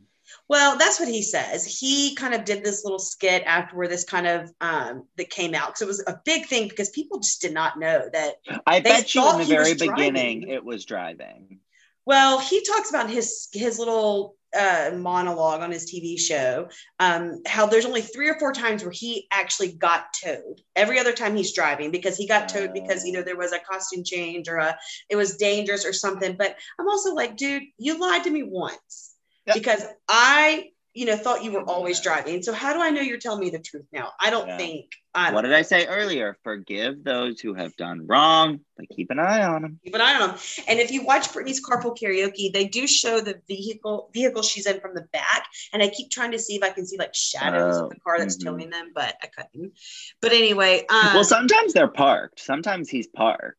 [0.49, 1.65] well, that's what he says.
[1.65, 5.55] He kind of did this little skit after where this kind of um, that came
[5.55, 8.35] out because it was a big thing because people just did not know that.
[8.67, 10.49] I bet you in the very beginning driving.
[10.51, 11.61] it was driving.
[12.09, 16.71] Well, he talks about his his little uh, monologue on his TV show.
[16.99, 20.63] Um, how there's only three or four times where he actually got towed.
[20.75, 24.05] Every other time he's driving because he got towed because either there was a costume
[24.05, 24.79] change or a
[25.11, 26.35] it was dangerous or something.
[26.39, 29.15] But I'm also like, dude, you lied to me once
[29.47, 29.53] Yeah.
[29.53, 32.43] because I, you know, thought you were always driving.
[32.43, 34.13] So how do I know you're telling me the truth now?
[34.21, 34.57] I don't Yeah.
[34.59, 34.87] think.
[35.15, 36.37] I don't What did I say earlier?
[36.45, 39.81] Forgive those who have done wrong, but keep an eye on them.
[39.85, 40.39] keep an eye on them.
[40.69, 44.81] And if you watch Britney's carpool karaoke, they do show the vehicle vehicle she's in
[44.81, 45.45] from the back.
[45.73, 47.97] And I keep trying to see if I can see like shadows Oh, of the
[47.97, 48.45] car that's mhm.
[48.45, 49.73] towing them, but I couldn't.
[50.21, 52.41] But anyway, um, well, sometimes they're parked.
[52.41, 53.59] Sometimes he's parked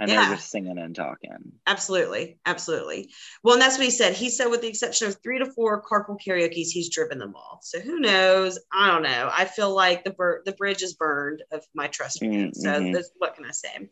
[0.00, 0.26] and Yeah.
[0.26, 1.52] they're just singing and talking.
[1.66, 3.10] absolutely, absolutely.
[3.44, 4.14] Well, and that's what he said.
[4.14, 7.60] He said, with the exception of three to four carpool karaoke's, he's driven them all.
[7.62, 8.58] So who knows?
[8.72, 9.30] I don't know.
[9.32, 12.52] I feel like the bur- the bridge is burned of my trust him.
[12.54, 12.92] So mm-hmm.
[12.92, 13.88] this, what can I say?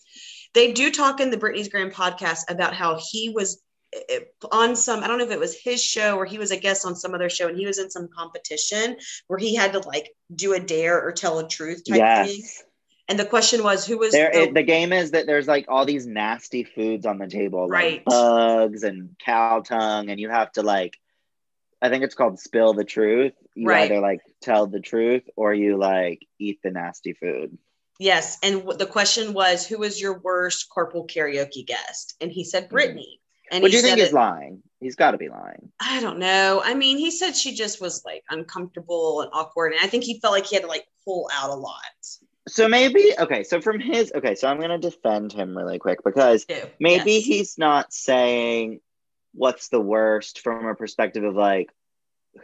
[0.54, 3.62] They do talk in the Britney's Gram podcast about how he was
[4.52, 6.84] on some i don't know if it was his show or he was a guest
[6.84, 8.96] on some other show and he was in some competition
[9.28, 12.62] where he had to like do a dare or tell a truth type thing Yes.
[13.08, 15.64] And the question was who was There, the, it, the game is that there's like
[15.68, 18.04] all these nasty foods on the table, like Right.
[18.04, 20.98] bugs and cow tongue, and you have to like,
[21.80, 23.32] I think it's called spill the truth.
[23.54, 23.90] You Right.
[23.90, 27.56] either like tell the truth or you like eat the nasty food.
[27.98, 32.44] yes and w- the question was who was your worst carpool karaoke guest and he
[32.44, 32.70] said hmm.
[32.74, 34.62] brittany and What do you think it- lying?
[34.78, 35.72] He's got to be lying.
[35.80, 39.80] i don't know i mean he said she just was like uncomfortable and awkward and
[39.82, 41.96] i think he felt like he had to like pull out a lot
[42.48, 43.44] So maybe okay.
[43.44, 46.46] So from his okay, so I'm gonna defend him really quick because
[46.80, 47.24] maybe Yes.
[47.24, 48.80] he's not saying
[49.34, 51.70] what's the worst from a perspective of like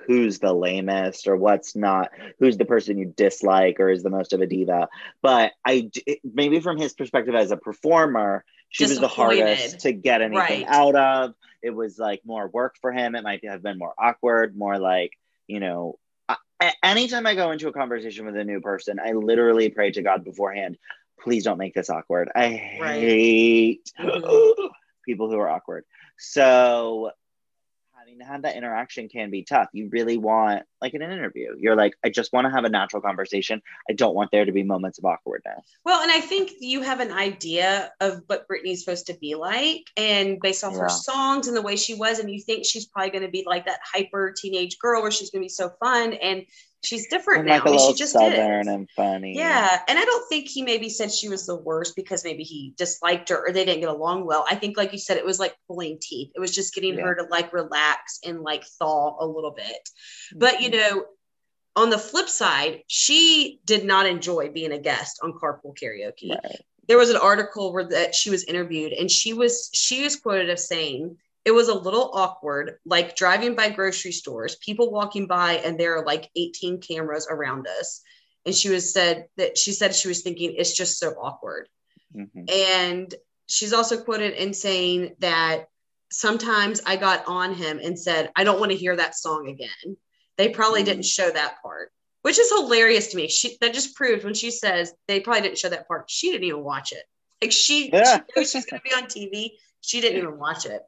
[0.07, 4.33] who's the lamest or what's not who's the person you dislike or is the most
[4.33, 4.89] of a diva
[5.23, 5.91] but i
[6.25, 10.65] maybe from his perspective as a performer she was the hardest to get anything Right.
[10.69, 14.57] out of it was like more work for him it might have been more awkward
[14.57, 15.13] more like
[15.47, 15.99] you know
[16.83, 20.25] anytime i go into a conversation with a new person i literally pray to god
[20.25, 20.77] beforehand
[21.21, 22.31] please don't make this awkward.
[22.35, 24.71] I hate Mhm.
[25.07, 25.85] people who are awkward.
[26.19, 27.13] So
[28.05, 29.69] having to have that interaction can be tough.
[29.73, 32.69] You really want like in an interview you're like i just want to have a
[32.69, 33.63] natural conversation.
[33.89, 35.65] I don't want there to be moments of awkwardness.
[35.85, 39.85] Well, and I think you have an idea of what Britney's supposed to be like,
[39.97, 40.81] and based off Yeah.
[40.81, 43.45] her songs and the way she was, and you think she's probably going to be
[43.47, 46.45] like that hyper teenage girl where she's going to be so fun, and
[46.85, 47.55] she's different and now.
[47.55, 48.67] like a little she just southern is.
[48.69, 52.25] and funny Yeah, and I don't think he maybe said she was the worst because
[52.25, 54.45] maybe he disliked her or they didn't get along well.
[54.51, 56.31] I think, like you said, it was like pulling teeth.
[56.35, 57.05] It was just getting Yeah.
[57.05, 59.67] her to like relax and like thaw a little bit.
[59.67, 60.39] Mm-hmm.
[60.39, 61.05] But you know,
[61.77, 66.31] on the flip side, she did not enjoy being a guest on Carpool Karaoke.
[66.31, 66.61] right.
[66.87, 70.51] There was an article where that she was interviewed, and she was she was quoted
[70.51, 75.55] as saying it was a little awkward, like driving by grocery stores, people walking by,
[75.57, 78.01] and there are like 18 cameras around us.
[78.47, 81.69] And she was said that she said she was thinking it's just so awkward.
[82.15, 82.51] Mhm.
[82.51, 83.15] And
[83.47, 85.69] she's also quoted in saying that
[86.11, 89.97] sometimes I got on him and said, I don't want to hear that song again.
[90.37, 90.87] They probably Mm.
[90.87, 93.29] didn't show that part, which is hilarious to me.
[93.29, 96.45] She that just proved when she says they probably didn't show that part, she didn't
[96.45, 97.05] even watch it.
[97.43, 98.17] Like she, Yeah.
[98.19, 99.59] she knows she's gonna be on TV.
[99.81, 100.83] She didn't even watch it.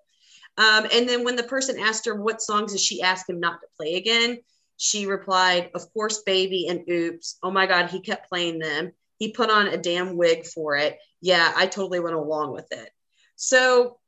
[0.59, 3.61] Um, and then when the person asked her what songs did she ask him not
[3.61, 4.38] to play again,
[4.77, 7.38] she replied, Of course, baby and oops.
[7.42, 8.92] Oh my God, he kept playing them.
[9.19, 10.99] He put on a damn wig for it.
[11.21, 12.90] Yeah, I totally went along with it.
[13.37, 13.99] So,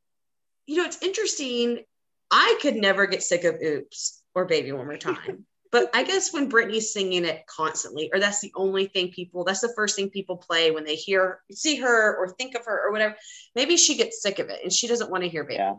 [0.67, 1.85] you know, it's interesting.
[2.31, 5.45] I could never get sick of oops or baby one more time.
[5.71, 9.61] But I guess when Britney's singing it constantly, or that's the only thing people, that's
[9.61, 12.91] the first thing people play when they hear, see her or think of her or
[12.91, 13.15] whatever,
[13.55, 15.75] maybe she gets sick of it and she doesn't want to hear baby Yeah.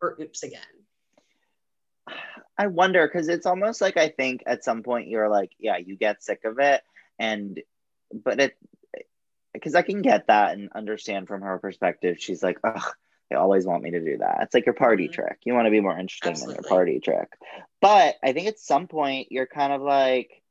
[0.00, 0.60] One more time or oops again.
[2.56, 5.96] I wonder because it's almost like I think at some point you're like, yeah, you
[5.96, 6.82] get sick of it,
[7.18, 7.60] and
[8.12, 8.56] but it
[9.52, 12.16] because I can get that and understand from her perspective.
[12.18, 12.94] She's like, ugh,
[13.30, 14.38] they always want me to do that.
[14.42, 15.12] It's like your party Mhm.
[15.12, 15.38] trick.
[15.44, 17.28] You want to be more interesting than your party trick.
[17.80, 20.42] But I think at some point you're kind of like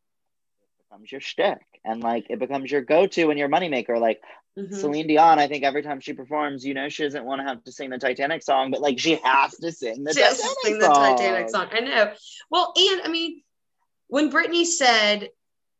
[0.89, 3.99] becomes your shtick and like it becomes your go-to and your moneymaker.
[3.99, 4.21] Like
[4.57, 4.73] Mhm.
[4.73, 7.63] Celine Dion, I think every time she performs, you know, she doesn't want to have
[7.65, 10.43] to sing the Titanic song, but like she has to sing the She has to
[10.43, 11.17] Titanic sing the song.
[11.17, 11.67] Titanic song.
[11.71, 12.13] I know.
[12.49, 13.43] Well, and I mean,
[14.07, 15.29] when Britney said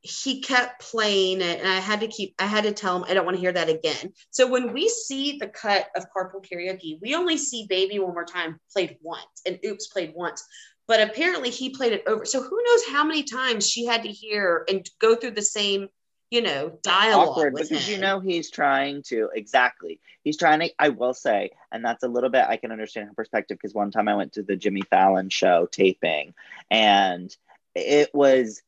[0.01, 3.13] he kept playing it, and I had to keep, I had to tell him I
[3.15, 4.13] don't want to hear that again.
[4.29, 8.23] So when we see the cut of Carpool Karaoke, we only see "Baby One More
[8.23, 10.45] Time" played once, and "Oops" played once.
[10.87, 12.25] But apparently, he played it over.
[12.25, 15.89] So who knows how many times she had to hear and go through the same,
[16.31, 17.93] you know, dialogue awkward because him.
[17.93, 22.07] you know he's trying to exactly he's trying to i will say and that's a
[22.07, 24.81] little bit i can understand her perspective because one time i went to the jimmy
[24.81, 26.33] fallon show taping
[26.69, 27.35] and
[27.75, 28.61] it was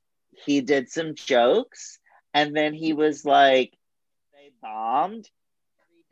[0.45, 1.99] he did some jokes
[2.33, 3.77] and then he was like
[4.33, 5.29] they bombed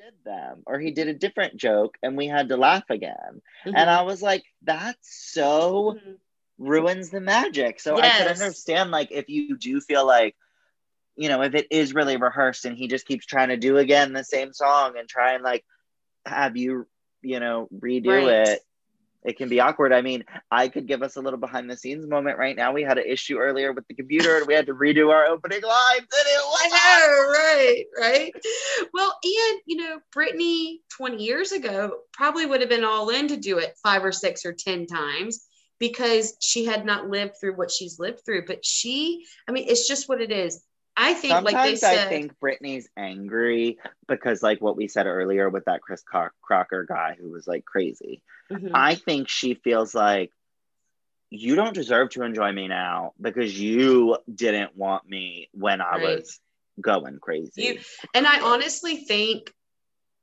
[0.07, 3.73] did them or he did a different joke and we had to laugh again Mhm.
[3.75, 6.19] and i was like that's so Mhm.
[6.59, 7.79] ruins the magic.
[7.79, 10.35] So I could understand like if you do feel like
[11.15, 14.13] you know if it is really rehearsed and he just keeps trying to do again
[14.13, 15.65] the same song and try and like
[16.25, 16.87] have you
[17.21, 18.31] you know redo Right.
[18.31, 18.61] it
[19.27, 19.91] it can be awkward.
[19.91, 22.71] I mean, I could give us a little behind the scenes moment right now.
[22.71, 25.61] We had an issue earlier with the computer and we had to redo our opening
[25.61, 26.71] lines and it was
[27.37, 28.31] right, right.
[28.93, 33.35] Well, and you know, Britney 20 years ago probably would have been all in to
[33.35, 35.45] do it five or six or 10 times
[35.77, 38.45] because she had not lived through what she's lived through.
[38.45, 40.63] But she, I mean, it's just what it is.
[40.99, 45.05] I think, Sometimes like they said, I think Britney's angry because, like what we said
[45.05, 48.23] earlier with that Chris Cro- Crocker guy who was like crazy.
[48.51, 48.71] Mhm.
[48.73, 50.31] I think she feels like
[51.29, 56.01] you don't deserve to enjoy me now because you didn't want me when I Right.
[56.17, 56.39] was
[56.81, 57.63] going crazy.
[57.63, 57.79] You-
[58.15, 59.53] and I honestly think,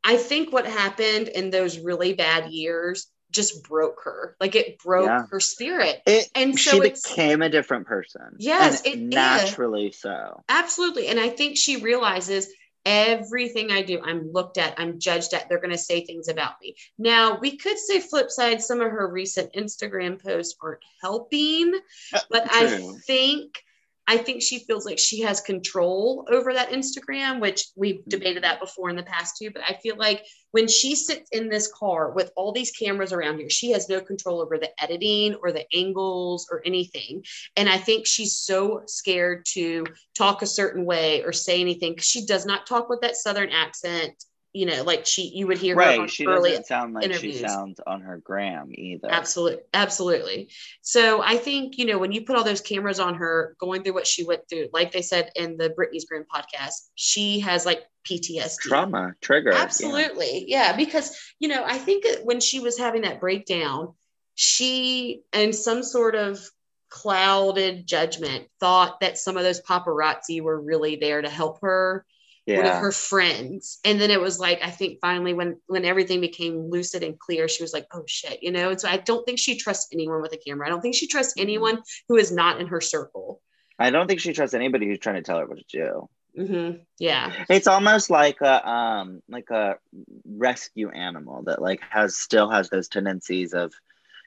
[0.02, 4.36] I think what happened in those really bad years just broke her.
[4.40, 5.26] Like it broke Yeah.
[5.30, 6.02] her spirit.
[6.06, 8.36] it, and so it's- became a different person.
[8.38, 9.00] Yes, it is.
[9.00, 10.42] naturally so.
[10.48, 11.08] Absolutely.
[11.08, 12.48] And I think she realizes
[12.86, 16.52] everything I do, I'm looked at, I'm judged at, they're going to say things about
[16.60, 16.76] me.
[16.98, 21.72] Now, we could say flip side, some of her recent Instagram posts aren't helping,
[22.12, 23.62] uh, but I think.
[24.06, 28.10] I think she feels like she has control over that Instagram, which we've mm-hmm.
[28.10, 29.50] debated that before in the past too.
[29.50, 33.40] But I feel like when she sits in this car with all these cameras around
[33.40, 37.24] her, she has no control over the editing or the angles or anything.
[37.56, 39.84] And I think she's so scared to
[40.16, 43.50] talk a certain way or say anything because she does not talk with that southern
[43.50, 44.24] accent.
[44.54, 46.08] You know, like she you would hear Right.
[46.08, 47.38] She early doesn't sound like interviews.
[47.38, 49.08] she sounds on her gram either.
[49.10, 50.48] Absolutely, absolutely.
[50.80, 53.94] So I think you know when you put all those cameras on her, going through
[53.94, 57.82] what she went through, like they said in the Britney's Gram podcast, she has like
[58.08, 58.58] PTSD.
[58.60, 59.52] Trauma trigger.
[59.52, 60.76] Absolutely, yeah.
[60.76, 63.94] Because you know, I think when she was having that breakdown,
[64.36, 66.40] she and some sort of
[66.94, 72.06] clouded judgment thought that some of those paparazzi were really there to help her
[72.46, 72.80] one of Yeah.
[72.80, 77.02] her friends and then it was like i think finally when when everything became lucid
[77.02, 79.56] and clear she was like oh shit you know and so i don't think she
[79.56, 81.42] trusts anyone with a camera i don't think she trusts Mm-hmm.
[81.42, 83.40] anyone who is not in her circle
[83.76, 86.08] I don't think she trusts anybody who's trying to tell her what to do.
[86.36, 89.76] hmm yeah It's almost like a um like a
[90.28, 93.72] rescue animal that like has still has those tendencies of,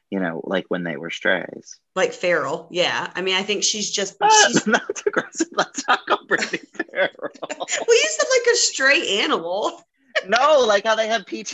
[0.10, 1.80] you know, like when they were strays.
[1.96, 4.16] like feral yeah i mean i think she's just
[4.48, 5.48] she's that's aggressive.
[5.54, 7.12] Let's talk about Britney Farrell.
[7.42, 9.82] well you said like a stray animal
[10.28, 11.54] no, like how they have PT.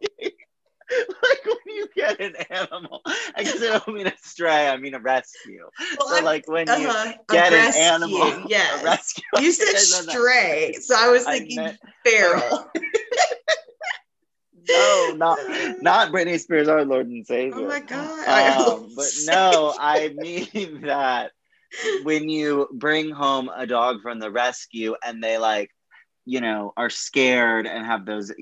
[0.20, 4.94] like when you get an animal, I guess I don't mean a stray, I mean
[4.94, 5.68] a rescue.
[5.98, 8.80] Well, so I'm- like when you uh-huh, a get an rescue, animal, yes.
[8.80, 9.24] a rescue.
[9.40, 9.78] You said I
[10.12, 12.70] stray, so I was I thinking meant- feral.
[14.68, 15.38] No, not
[15.82, 17.64] not Britney Spears, our Lord and Savior.
[17.64, 18.48] Oh my god!
[18.58, 21.32] Um, but no, I mean that
[22.04, 25.70] when you bring home a dog from the rescue and they like,
[26.24, 28.32] you know, are scared and have those,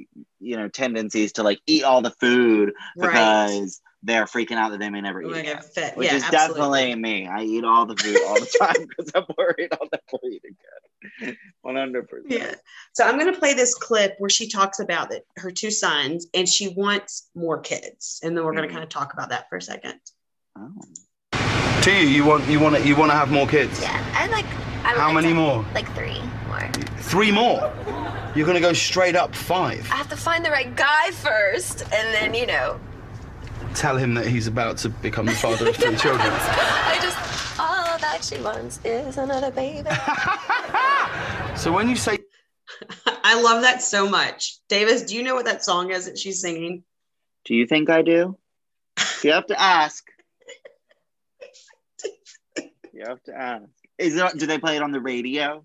[0.41, 3.69] you know, tendencies to like eat all the food right.
[4.03, 5.57] Because they're freaking out that they may never eat my again.
[5.57, 5.97] god, fit.
[5.97, 6.81] Which yeah, is absolutely.
[6.81, 7.27] definitely me.
[7.29, 11.37] I eat all the food all the time because I'm worried I'll never eat again.
[11.63, 12.33] One hundred percent.
[12.33, 12.55] Yeah.
[12.93, 16.27] So I'm going to play this clip where she talks about that her two sons
[16.35, 18.69] and she wants more kids, and then we're going Mhm.
[18.69, 19.95] to kind of talk about that for a second.
[20.59, 20.71] Oh.
[21.83, 23.81] To you, you want you want to you want to have more kids.
[23.81, 24.45] Yeah, I like.
[24.85, 25.65] I How like many to- more?
[25.75, 26.71] Like three more.
[26.99, 27.73] Three more.
[28.37, 29.81] You're gonna go straight up five.
[29.91, 32.79] I have to find the right guy first, and then you know.
[33.75, 36.29] Tell him that he's about to become the father of three children.
[36.31, 39.89] I just all that she wants is another baby.
[41.55, 42.19] So when you say
[43.23, 44.59] I love that so much.
[44.69, 46.83] Davis, do you know what that song is that she's singing?
[47.45, 48.37] Do you think I do?
[49.23, 50.05] You have to ask.
[52.93, 53.65] You have to ask.
[53.99, 54.39] Is it?
[54.39, 55.65] Do they play it on the radio?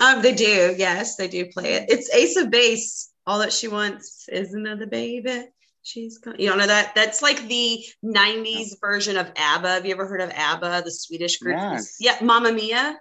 [0.00, 0.74] Um, they do.
[0.76, 1.86] Yes, they do play it.
[1.88, 3.10] It's Ace of Base.
[3.26, 5.44] All that she wants is another baby.
[5.84, 6.36] She's gone.
[6.38, 6.94] You don't know that?
[6.94, 9.68] That's like the '90s version of ABBA.
[9.68, 11.56] Have you ever heard of ABBA, the Swedish group?
[11.58, 11.96] Yes.
[12.00, 12.98] Yeah, Mamma Mia.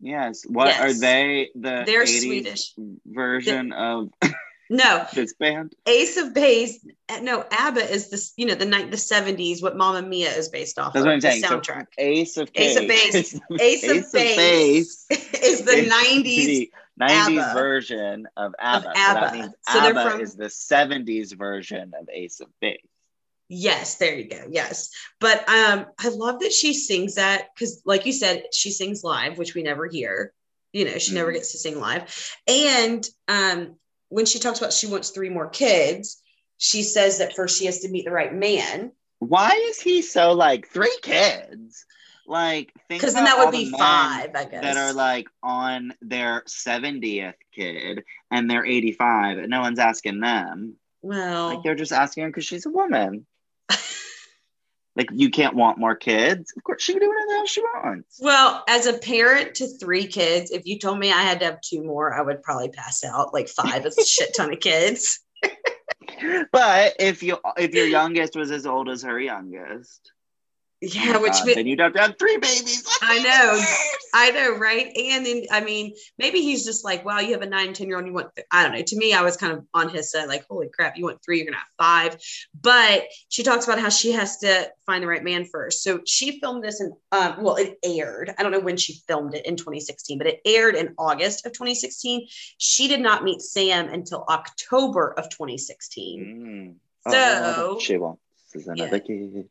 [0.00, 0.42] Yes.
[0.44, 0.80] What Yes.
[0.80, 1.50] are they?
[1.54, 2.74] The They're 80s Swedish.
[3.06, 4.10] version of
[4.70, 5.74] No, this band.
[5.86, 6.84] Ace of Base.
[7.08, 8.32] uh, No, ABBA is this.
[8.36, 9.62] You know, the night the '70s.
[9.62, 11.06] What Mamma Mia is based off That's of.
[11.06, 11.42] what I'm the saying.
[11.44, 11.86] So soundtrack.
[11.98, 13.14] Ace of Ace of Base.
[13.60, 16.70] Ace of Base is the is '90s.
[16.96, 17.52] The 90s ABBA.
[17.54, 18.84] version of ABBA.
[18.84, 19.20] So ABBA.
[19.20, 22.78] that means So ABBA from- is the 70s version of Ace of Base.
[23.48, 24.46] Yes, there you go.
[24.50, 24.90] Yes.
[25.20, 29.36] But um I love that she sings that cuz like you said she sings live
[29.38, 30.32] which we never hear.
[30.72, 31.34] You know, she never Mhm.
[31.34, 32.32] gets to sing live.
[32.48, 33.76] And um
[34.08, 36.22] when she talks about she wants three more kids,
[36.56, 40.32] she says that first she has to meet the right man Why is he so
[40.32, 41.84] like three kids?
[42.26, 44.62] Like, cuz then that would be 5, I guess.
[44.62, 50.76] That are like on their 70th kid and they're 85 and no one's asking them.
[51.02, 53.26] well, Like, they're just asking her because she's a woman.
[54.96, 56.52] like, you can't want more kids.
[56.56, 58.18] Of course, she can do whatever the she wants.
[58.20, 61.60] well, as a parent to three kids, if you told me I had to have
[61.60, 63.34] two more, I would probably pass out.
[63.34, 65.20] Like 5 is a shit ton of kids.
[66.52, 70.12] But if you if your youngest was as old as her youngest,
[70.92, 72.84] Yeah, which God, would- then you'd have to have three babies.
[73.02, 73.64] I know.
[74.16, 74.92] I know, right?
[74.96, 77.96] And then, I mean, maybe he's just like, wow, you have a nine, 10 year
[77.96, 78.46] old, you want, th-.
[78.50, 78.82] I don't know.
[78.82, 81.38] To me, I was kind of on his side, like, holy crap, you want three,
[81.42, 82.16] you're to have five.
[82.60, 85.82] But she talks about how she has to find the right man first.
[85.82, 88.32] So she filmed this in, um, well, it aired.
[88.38, 91.52] I don't know when she filmed it in 2016, but it aired in August of
[91.52, 92.26] 2016.
[92.58, 96.78] She did not meet Sam until October of 2016.
[97.06, 97.10] Mm.
[97.12, 98.20] So- Oh, she wants
[98.54, 98.98] is another Yeah.
[99.00, 99.48] kid.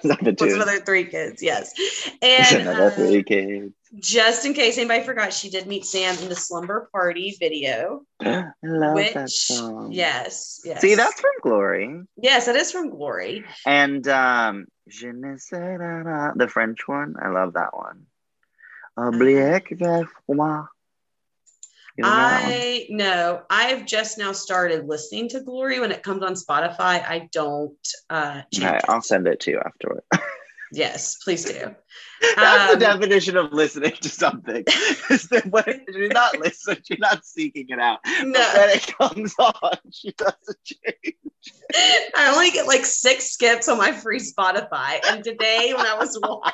[0.04, 0.54] Another two.
[0.54, 1.72] another three kids, yes.
[2.22, 3.72] And another uh, three kids.
[3.98, 8.02] just in case anybody forgot, she did meet Sam in the Slumber Party video.
[8.20, 9.92] I love that song.
[9.92, 10.80] yes, yes.
[10.80, 12.02] See, that's from Glory.
[12.16, 13.44] yes, that is from Glory.
[13.64, 17.16] And um Je ne sais la la, the French one.
[17.20, 18.06] I love that one.
[18.96, 20.06] Que j'ai
[22.02, 27.02] I know I've just now started listening to Glory when it comes on Spotify.
[27.02, 27.76] I don't
[28.10, 28.84] uh it.
[28.88, 30.02] I'll send it to you afterward.
[30.72, 31.74] Yes, please do.
[32.36, 34.64] That's Um, the definition of listening to something.
[35.50, 38.00] when you're not listening, you're not seeking it out.
[38.04, 41.14] But No, when it comes on, she doesn't change.
[42.16, 44.98] I only get like six skips on my free Spotify.
[45.08, 46.52] And today, when I was walking,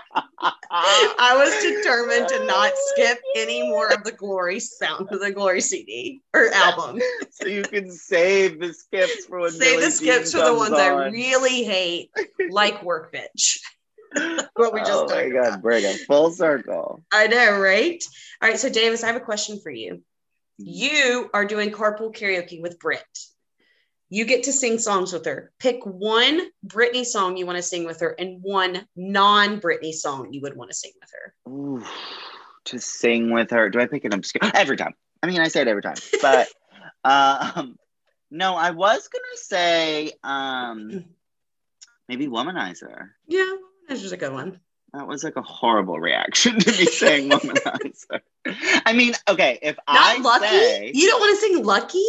[0.71, 5.61] I was determined to not skip any more of the Glory sound of the Glory
[5.61, 7.01] CD or album.
[7.31, 10.55] so you can save the skips for when Save Billie the skips Jean for the
[10.55, 12.11] ones I really hate,
[12.51, 13.59] like Work Bitch.
[14.55, 15.63] what we just oh my god, about.
[15.63, 17.03] bring it full circle.
[17.13, 18.03] I know, right?
[18.41, 20.03] All right, so Davis, I have a question for you.
[20.59, 23.05] You are doing carpool karaoke with Britt.
[24.11, 25.51] You get to sing songs with her.
[25.59, 30.33] Pick one Britney song you want to sing with her and one non Britney song
[30.33, 31.51] you would want to sing with her.
[31.51, 31.85] Ooh,
[32.67, 33.71] to sing with her.
[33.71, 34.95] Do I pick an obscure every time?
[35.23, 36.49] I mean, I say it every time, but
[37.05, 37.77] um,
[38.31, 41.05] no, I was gonna say um,
[42.09, 43.11] maybe womanizer.
[43.27, 43.51] Yeah,
[43.89, 44.61] this was a good one.
[44.93, 48.21] That was like a horrible reaction to me saying womanizer.
[48.85, 50.47] I mean, okay, if Not I Lucky?
[50.47, 52.05] say You don't want to sing Lucky?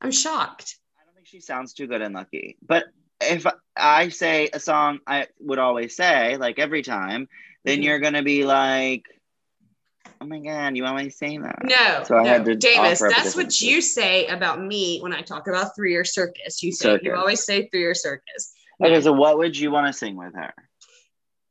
[0.00, 0.76] I'm shocked.
[1.00, 2.56] I don't think she sounds too good and lucky.
[2.66, 2.84] But
[3.20, 3.46] if
[3.76, 7.28] I say a song I would always say, like every time,
[7.64, 7.84] then Mhm.
[7.84, 9.04] you're gonna be like,
[10.20, 12.28] "Oh my god, you always say that." No, So I no.
[12.30, 15.20] had to Davis, offer up a that's what different you say about me when I
[15.22, 16.62] talk about three year circus.
[16.62, 18.54] You say you always say three year circus.
[18.82, 20.52] Okay, so what would you want to sing with her?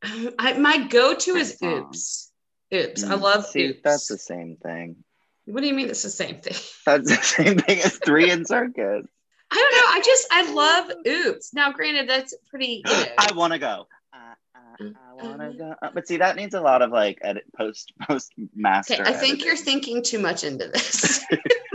[0.40, 2.32] I, my go to is oops.
[2.74, 3.04] Oops.
[3.04, 3.82] I Mm, love See, oops.
[3.84, 5.04] that's the same thing.
[5.46, 6.56] what do you mean it's the same thing?
[6.86, 9.06] That's the same thing as three in circus.
[9.52, 9.88] I don't know.
[9.90, 11.54] I just I love oops.
[11.54, 12.84] Now, granted, that's pretty.
[12.88, 13.88] You know, I want to go.
[14.14, 15.76] I, I, I want to go.
[15.82, 18.94] Uh, But see, that needs a lot of like edit post post master.
[18.94, 21.24] okay, I think you're thinking too much into this.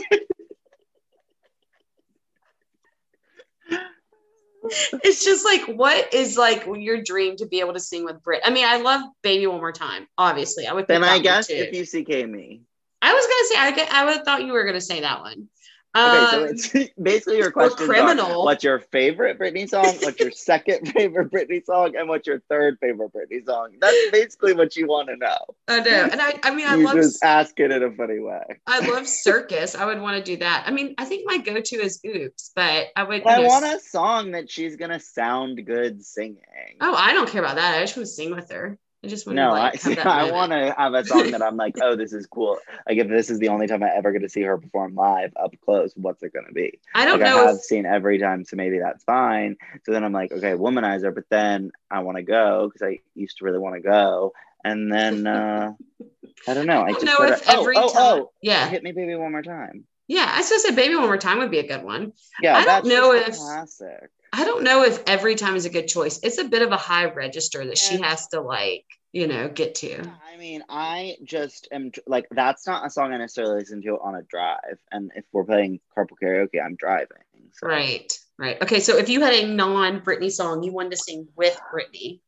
[5.05, 8.43] it's just like what is like your dream to be able to sing with Brit?
[8.45, 10.87] I mean, I love "Baby One More Time." Obviously, I would.
[10.87, 12.63] Then I guess if you CK me.
[13.03, 15.21] I was gonna say, I get, I would have thought you were gonna say that
[15.21, 15.49] one.
[16.05, 16.69] Okay, so Um, it's
[17.03, 17.87] basically your question.
[17.87, 18.45] criminal.
[18.45, 19.97] What's your favorite Britney song?
[20.01, 21.97] What's your second favorite Britney song?
[21.97, 23.73] And what's your third favorite Britney song?
[23.81, 25.39] That's basically what you want to know.
[25.69, 28.19] I know, and I, I mean, I you love, just ask it in a funny
[28.19, 28.43] way.
[28.67, 29.75] I love circus.
[29.75, 30.65] I would want to do that.
[30.67, 33.25] I mean, I think my go-to is "Oops," but I would.
[33.25, 36.43] But I you know, want a song that she's gonna sound good singing.
[36.81, 37.77] Oh, I don't care about that.
[37.77, 38.79] I just want to sing with her.
[39.07, 41.43] I just want no, to like I, have I want to have a song that
[41.43, 42.59] I'm like, oh, this is cool.
[42.89, 45.33] Like, if this is the only time I ever get to see her perform live
[45.37, 46.81] up close, what's it going to be?
[46.93, 47.45] I don't like, know.
[47.45, 49.57] I have if- seen every time, so maybe that's fine.
[49.85, 53.39] So then I'm like, okay, womanizer, but then I want to go because I used
[53.39, 54.33] to really want to go.
[54.65, 55.73] And then, uh,
[56.49, 56.81] I don't know.
[56.81, 57.93] I I just don't know gotta- if every oh, time.
[57.97, 59.85] oh, oh, Yeah, hit me, baby, one more time.
[60.09, 60.29] yeah.
[60.35, 62.13] I was gonna say "Baby One More Time" would be a good one.
[62.43, 64.11] Yeah, I don't know if- classic.
[64.33, 66.19] I don't know if every time is a good choice.
[66.23, 68.85] It's a bit of a high register that she has to like,
[69.17, 70.03] you know, get to.
[70.31, 74.15] I mean, I just am like that's not a song I necessarily listen to on
[74.15, 74.79] a drive.
[74.93, 77.17] And if we're playing carpool karaoke, I'm driving.
[77.53, 77.67] So.
[77.67, 78.61] Right, right.
[78.61, 82.21] Okay, so if you had a non-Britney song you wanted to sing with Britney,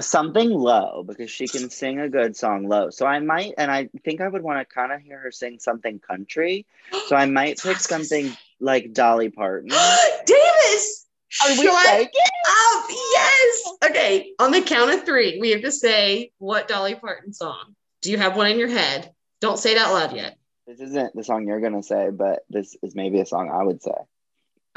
[0.00, 2.88] Something low because she can sing a good song low.
[2.88, 5.58] So I might, and I think I would want to kind of hear her sing
[5.58, 6.64] something country.
[7.08, 9.68] So I might That's what I pick something like Dolly Parton.
[10.24, 11.01] Davis,
[11.40, 12.10] Are we shut taking?
[12.48, 12.84] up!
[12.90, 13.72] Yes.
[13.84, 17.74] Okay, on the count of three, we have to say what Dolly Parton song.
[18.02, 19.12] Do you have one in your head?
[19.40, 20.36] Don't say it out loud yet.
[20.66, 23.82] This isn't the song you're gonna say, but this is maybe a song I would
[23.82, 23.94] say.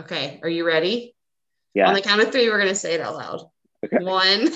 [0.02, 1.16] Okay, are you ready?
[1.74, 1.90] Yeah.
[1.90, 3.50] On the count of three, we're gonna say it out loud.
[3.84, 4.04] Okay.
[4.04, 4.50] One,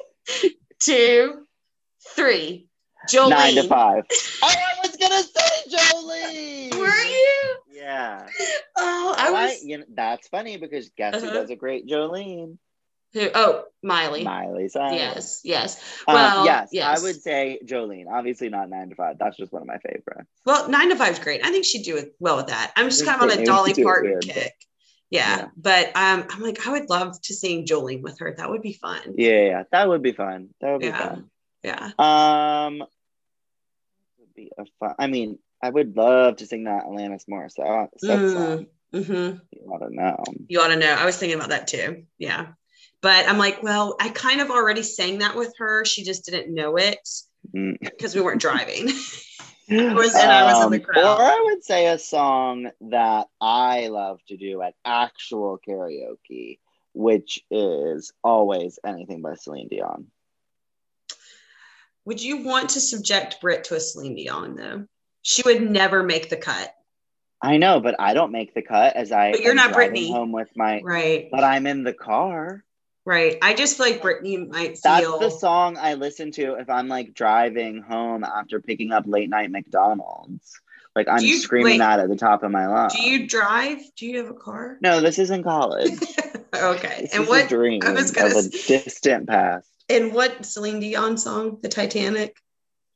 [0.80, 1.46] two,
[2.14, 2.68] three.
[3.08, 3.30] Jolene.
[3.30, 4.04] Nine to five.
[4.42, 6.80] oh, I was gonna say Jolie.
[6.80, 7.23] Were you?
[7.84, 8.26] Yeah.
[8.76, 9.62] Oh, I was.
[9.62, 11.40] you know, that's funny because guess who Uh-huh.
[11.40, 12.56] does a great Jolene?
[13.12, 13.28] Who?
[13.34, 14.24] Oh, Miley.
[14.24, 14.94] Miley Cyrus.
[14.98, 16.02] Yes, yes.
[16.08, 16.98] Um, Well, yes, yes.
[16.98, 18.06] I would say Jolene.
[18.10, 19.16] Obviously not nine to five.
[19.18, 20.28] That's just one of my favorites.
[20.44, 21.44] Well, nine to five is great.
[21.44, 22.72] I think she'd do it well with that.
[22.74, 24.54] I'm just kind of on a Dolly would do it Parton kick.
[25.10, 25.48] Yeah, Yeah.
[25.56, 28.34] but um, I'm like, I would love to sing Jolene with her.
[28.36, 29.14] That would be fun.
[29.16, 30.48] Yeah, yeah, that would be fun.
[30.60, 31.16] That would be Yeah.
[31.62, 31.90] Yeah.
[32.66, 32.78] Um,
[34.18, 34.94] would be a fun.
[34.98, 38.32] I mean, I would love to sing that Alanis Morissette Mm.
[38.32, 38.66] song.
[38.92, 40.22] hmm You ought to know.
[40.48, 40.92] You ought to know.
[40.92, 42.04] I was thinking about that too.
[42.18, 42.48] Yeah.
[43.00, 45.86] But I'm like, well, I kind of already sang that with her.
[45.86, 46.98] She just didn't know it
[47.54, 47.78] Mm.
[47.80, 48.86] because we weren't driving.
[49.70, 50.98] was- and I was in the crowd.
[51.02, 56.58] Um, Or I would say a song that I love to do at actual karaoke,
[56.92, 60.08] which is always anything by Celine Dion.
[62.04, 64.86] Would you want to subject Brit to a Celine Dion though?
[65.24, 66.72] She would never make the cut.
[67.42, 69.32] I know, but I don't make the cut as I.
[69.32, 70.08] But you're not Britney.
[70.10, 71.28] Home with my, Right.
[71.32, 72.62] but I'm in the car.
[73.06, 73.36] Right.
[73.42, 76.88] I just feel like Britney might That's feel the song I listen to if I'm
[76.88, 80.60] like driving home after picking up late night McDonald's.
[80.96, 81.78] Like I'm you- screaming wait.
[81.78, 82.94] that at the top of my lungs.
[82.94, 83.78] Do you drive?
[83.96, 84.78] Do you have a car?
[84.80, 85.90] No, this is in college.
[86.54, 86.98] okay.
[87.02, 89.68] This and what dream I was gonna of a distant past.
[89.88, 91.58] and what Celine Dion song?
[91.62, 92.36] The Titanic.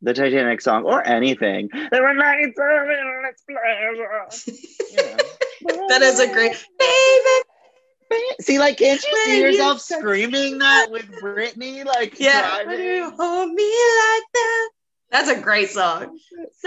[0.02, 1.68] The Titanic song or anything.
[1.90, 4.56] There were nights of endless pleasure.
[4.90, 5.86] You know.
[5.88, 8.24] That is a great baby.
[8.40, 11.84] See, like, can't you see yourself screaming that with Britney?
[11.84, 12.40] Like, Yeah.
[12.62, 12.68] driving?
[12.68, 14.70] When you hold me like that.
[15.10, 16.18] That's a great song.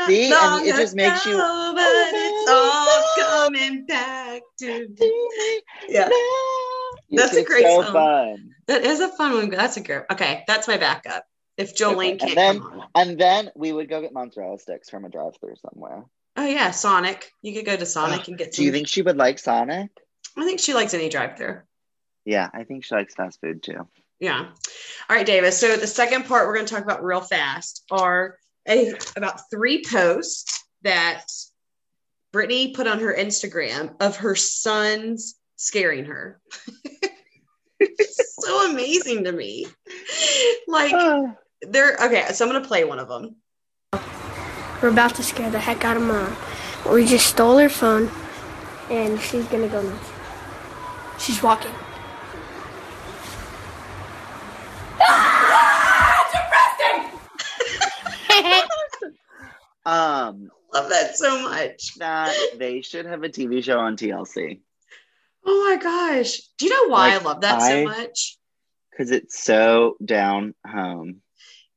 [0.08, 5.62] See, and it just makes you- but it's oh, all coming back to me.
[5.88, 6.10] Yeah.
[7.12, 7.94] That's a great so song.
[7.94, 8.50] fun.
[8.68, 9.50] That is a fun one.
[9.50, 10.04] That's a good.
[10.12, 11.26] Okay, that's my backup.
[11.62, 15.05] If Jolene Okay, can't and then- And then we would go get mozzarella sticks from
[15.05, 16.03] a drive-through somewhere.
[16.38, 17.32] Oh yeah, Sonic.
[17.41, 18.53] You could go to Sonic and get.
[18.53, 19.91] Do you think she would like Sonic?
[20.38, 21.59] I think she likes any drive-through.
[22.26, 23.88] Yeah, I think she likes fast food too.
[24.20, 24.38] Yeah.
[25.09, 25.59] All right, Davis.
[25.59, 28.38] So the second part we're going to talk about real fast are
[28.68, 31.26] a, about three posts that
[32.34, 36.39] Britney put on her Instagram of her sons scaring her.
[37.80, 39.68] it's so amazing to me.
[40.68, 41.36] Like ah.
[41.62, 43.36] They're okay, so I'm gonna play one of them.
[44.82, 46.36] We're about to scare the heck out of mom.
[46.91, 48.09] We just stole her phone,
[48.89, 50.09] and she's gonna go nuts.
[51.20, 51.70] She's walking.
[59.86, 61.95] um, Love that so much.
[61.95, 64.59] that they should have a TV show on TLC
[65.45, 66.38] Oh my gosh.
[66.57, 68.38] Do you know why Like, I love that I- so much?
[68.91, 71.22] because it's so down home.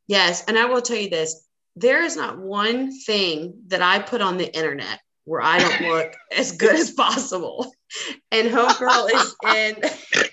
[0.07, 1.47] Yes, and I will tell you this:
[1.77, 6.13] there is not one thing that I put on the internet where I don't look
[6.37, 7.73] as good as possible.
[8.31, 10.25] And Homegirl is in.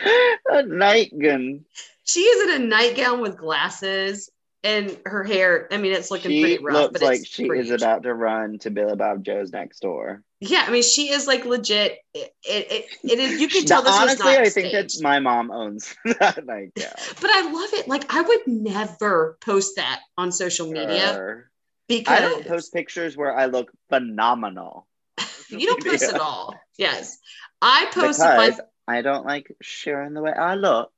[0.46, 1.64] a nightgown.
[2.04, 4.30] She is in a nightgown with glasses
[4.66, 5.68] and her hair.
[5.70, 8.58] I mean, it's looking She pretty rough, looks but like she is about to run
[8.58, 10.24] to Bill Bob Joe's next door.
[10.40, 11.98] Yeah, I mean, she is like legit.
[12.12, 13.40] It, it, it, is.
[13.40, 16.92] You can tell this honestly, was not I think that my mom owns that nightgown.
[17.20, 17.86] But I love it.
[17.86, 21.50] Like I would never post that on social media Her.
[21.86, 24.88] because I don't post pictures where I look phenomenal.
[25.48, 26.54] you don't post at all.
[26.76, 27.18] Yes,
[27.62, 30.90] I post because I don't like sharing the way I look.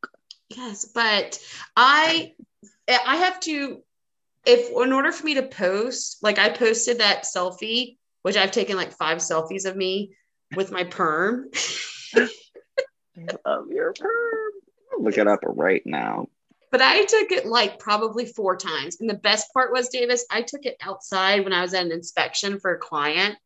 [0.48, 1.38] Yes, but
[1.76, 2.32] I
[2.88, 3.82] I have to
[4.46, 8.76] if in order for me to post, like I posted that selfie, which I've taken
[8.76, 10.14] like five selfies of me
[10.56, 11.50] with my perm.
[13.44, 14.52] Of your perm.
[14.92, 16.28] I'll Look it up right now.
[16.70, 18.98] But I took it like probably four times.
[19.00, 21.90] And the best part was, Davis, I took it outside when I was at an
[21.90, 23.36] inspection for a client.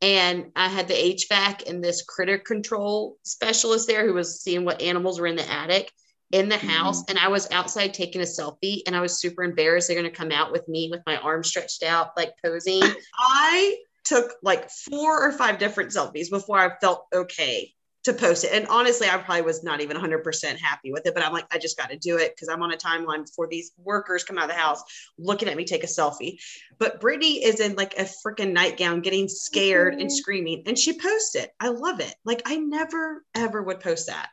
[0.00, 4.80] And I had the HVAC and this critter control specialist there who was seeing what
[4.80, 5.90] animals were in the attic
[6.32, 7.02] in the house.
[7.02, 7.10] Mm-hmm.
[7.10, 9.88] And I was outside taking a selfie and I was super embarrassed.
[9.88, 12.82] They're going to come out with me with my arm stretched out, like posing.
[13.18, 17.72] I took like four or five different selfies before I felt okay
[18.06, 18.52] to post it.
[18.52, 21.58] And honestly, I probably was not even 100% happy with it, but I'm like, I
[21.58, 24.44] just got to do it because I'm on a timeline before these workers come out
[24.44, 24.80] of the house
[25.18, 26.38] looking at me take a selfie.
[26.78, 30.10] But Britney is in like a freaking nightgown getting scared and mm-hmm.
[30.10, 31.50] screaming, and she posts it.
[31.58, 32.14] I love it.
[32.24, 34.28] Like, I never, ever would post that.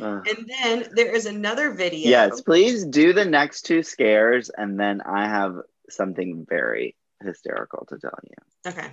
[0.00, 0.26] Ugh.
[0.28, 2.10] And then there is another video.
[2.10, 5.56] Yes, please do the next two scares, and then I have
[5.88, 8.70] something very hysterical to tell you.
[8.70, 8.88] Okay.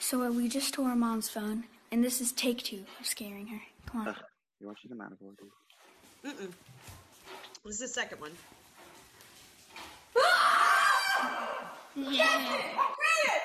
[0.00, 3.46] So uh, we just stole our mom's phone, and this is take two of scaring
[3.46, 3.60] her.
[3.86, 4.14] Come on.
[4.60, 5.36] You're watching the Manifold.
[5.38, 6.32] dude.
[6.32, 6.52] Mm-mm.
[7.64, 8.32] This is the second one.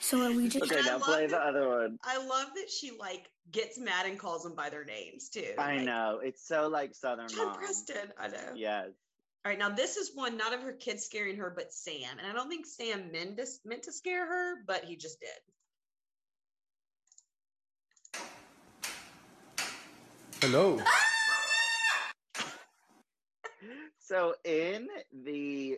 [0.00, 1.30] So we just Okay, now play it.
[1.30, 1.98] the other one.
[2.02, 5.52] I love that she like gets mad and calls them by their names too.
[5.58, 7.58] I Like, know it's so like Southern John mom.
[7.58, 8.12] Preston.
[8.18, 8.54] I know.
[8.54, 8.86] Yes.
[9.44, 12.18] All right, now this is one not of her kids scaring her, but Sam.
[12.18, 15.28] And I don't think Sam meant to, meant to scare her, but he just did.
[20.40, 20.80] Hello.
[24.00, 24.88] So in
[25.24, 25.76] the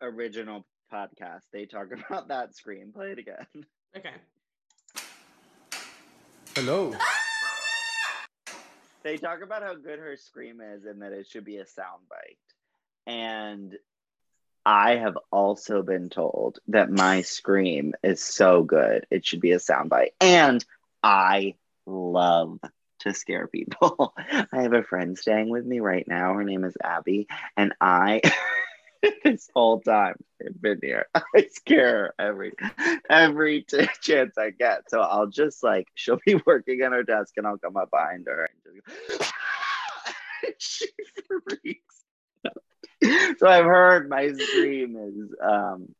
[0.00, 2.92] original podcast, they talk about that scream.
[2.92, 3.66] Play it again.
[3.96, 4.14] Okay.
[6.54, 6.94] Hello.
[9.06, 12.38] They talk about how good her scream is and that it should be a soundbite.
[13.06, 13.78] And
[14.64, 19.58] I have also been told that my scream is so good, it should be a
[19.58, 20.10] soundbite.
[20.20, 20.64] And
[21.04, 21.54] I
[21.86, 22.58] love
[23.00, 24.12] to scare people.
[24.18, 26.34] I have a friend staying with me right now.
[26.34, 27.28] Her name is Abby.
[27.56, 28.22] And I,
[29.24, 32.52] this whole time I've been here, I scare every
[33.08, 34.88] every t- chance I get.
[34.88, 38.26] So I'll just like she'll be working on her desk and I'll come up behind
[38.26, 38.82] her and
[39.18, 39.32] just
[40.58, 40.86] she
[41.48, 42.04] freaks.
[43.38, 45.94] So I've heard my scream is um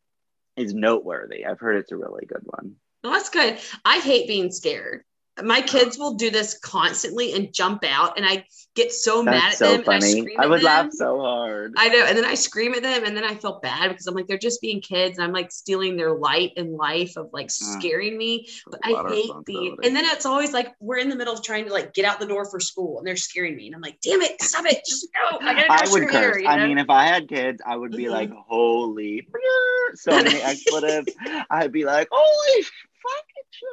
[0.57, 1.45] is noteworthy.
[1.45, 2.77] I've heard it's a really good one.
[3.05, 3.59] Well, that's good.
[3.85, 5.05] I hate being scared.
[5.43, 9.43] My kids will do this constantly and jump out, and I get so mad at
[9.43, 9.81] That's so them.
[9.81, 10.21] And I, funny.
[10.21, 11.75] scream I, would laugh so hard.
[11.77, 12.05] I know.
[12.07, 14.37] And then I scream at them and then I feel bad because I'm like, they're
[14.37, 18.47] just being kids and I'm like stealing their light and life of like scaring me.
[18.71, 21.65] But I hate being, and then it's always like, we're in the middle of trying
[21.67, 23.67] to like get out the door for school and they're scaring me.
[23.67, 24.83] And I'm like, damn it, stop it.
[24.87, 25.39] Just go.
[25.41, 26.43] I gotta go I would curse.
[26.43, 28.11] you I mean, if I had kids, I would be Mhm.
[28.11, 29.27] like, holy,
[29.95, 31.13] so many expletives.
[31.51, 32.73] I'd be like, holy shit.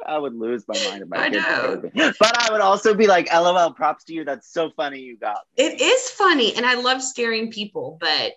[0.06, 2.12] I would lose my mind if my I kids know.
[2.18, 4.24] But I would also be like, lol, props to you.
[4.24, 5.64] That's so funny you got me.
[5.64, 8.34] it is funny and I love scaring people, but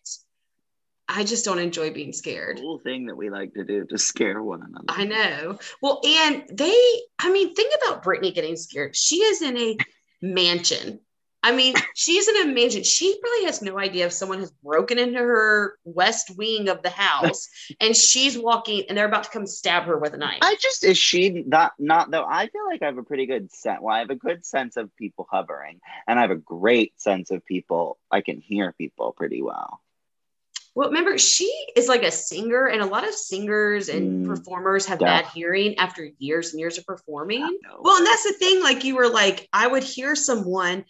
[1.10, 2.58] I just don't enjoy being scared.
[2.58, 4.86] Cool thing that we like to do to scare one another.
[4.90, 5.60] I know.
[5.82, 6.76] Well, and they,
[7.20, 8.96] I mean, think about Britney getting scared.
[8.96, 9.78] She is in a
[10.22, 11.00] mansion
[11.44, 12.84] I mean, she's an imagine.
[12.84, 16.90] She probably has no idea if someone has broken into her west wing of the
[16.90, 17.48] house
[17.80, 20.40] and she's walking and they're about to come stab her with a knife.
[20.42, 23.52] I just is she not not though I feel like I have a pretty good
[23.54, 23.80] sense.
[23.82, 27.32] Well, I have a good sense of people hovering, and I have a great sense
[27.32, 27.98] of people.
[28.12, 29.82] I can hear people pretty well.
[30.76, 34.86] Well, remember, she is like a singer, and a lot of singers and Mm, performers
[34.86, 35.22] have yeah.
[35.22, 37.58] bad hearing after years and years of performing.
[37.80, 38.62] Well, and that's the thing.
[38.62, 40.86] Like, you were like, I would hear someone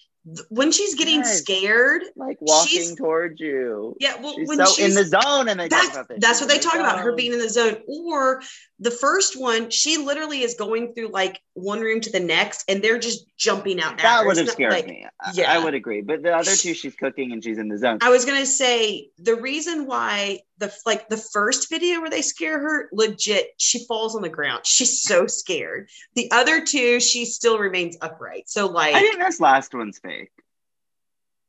[0.50, 1.40] when she's getting Yes.
[1.40, 2.02] scared.
[2.16, 3.96] Like walking towards you.
[4.00, 6.18] Yeah, well, She's when so she's in the zone, and they talk that's about this.
[6.20, 8.42] that's She's what they the talk about her being in the zone or
[8.80, 12.84] the first one she literally is going through like one room to the next and
[12.84, 15.06] they're just jumping out That would have scared like- me.
[15.22, 15.52] I- yeah.
[15.52, 16.02] I would agree.
[16.02, 18.00] But the other two, she's cooking and she's in the zone.
[18.02, 22.60] i was gonna say the reason why the like the first video where they scare
[22.60, 27.60] her legit she falls on the ground she's so scared the other two she still
[27.60, 30.32] remains upright so like I think this last one's fake.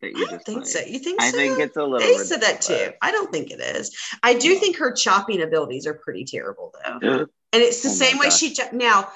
[0.05, 1.27] I don't think so you think so?
[1.27, 1.99] I so think it's a little.
[2.07, 5.87] they said that too i don't think it is i do think her chopping abilities
[5.87, 7.19] are pretty terrible though oh
[7.53, 8.39] And it's the Oh same way gosh.
[8.39, 9.09] she now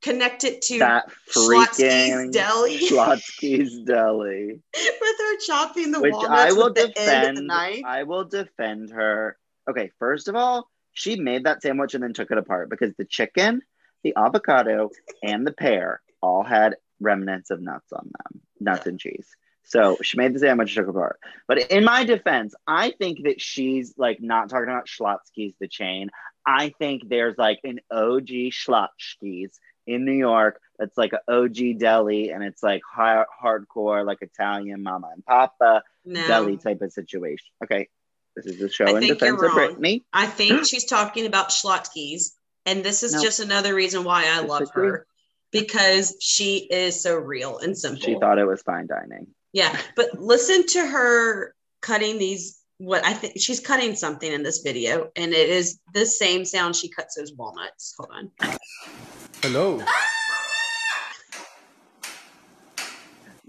[0.00, 4.60] connect it to Schlotzsky's freaking Deli Schlotzsky's Deli.
[4.74, 7.46] with her chopping the which walnuts I will with the end of the defend.
[7.46, 7.82] knife.
[7.84, 9.36] I will defend her.
[9.70, 13.04] Okay, first of all, she made that sandwich and then took it apart because the
[13.04, 13.62] chicken,
[14.02, 14.90] the avocado,
[15.22, 19.28] and the pear all had remnants of nuts on them, nuts and cheese.
[19.64, 21.20] So she made the sandwich, took it apart.
[21.46, 26.10] But in my defense, I think that she's like not talking about Schlotzsky's the chain.
[26.44, 32.30] I think there's like an OG Schlotzsky's in New York that's like an OG deli
[32.30, 37.46] and it's like hard, hardcore, like Italian mama and papa No, deli type of situation.
[37.62, 37.88] Okay,
[38.36, 39.74] this is a show I in think you're defense of wrong.
[39.76, 40.02] Britney.
[40.12, 42.34] I think she's talking about Schlotzsky's,
[42.66, 43.22] and this is No.
[43.22, 45.06] just another reason why I love her
[45.52, 48.00] because she is so real and simple.
[48.02, 49.26] She thought it was fine dining.
[49.52, 52.56] yeah, but listen to her cutting these.
[52.78, 56.74] What I think she's cutting something in this video, and it is the same sound
[56.76, 57.94] she cuts those walnuts.
[57.98, 58.30] Hold on.
[59.42, 59.82] Hello.
[59.86, 60.06] Ah!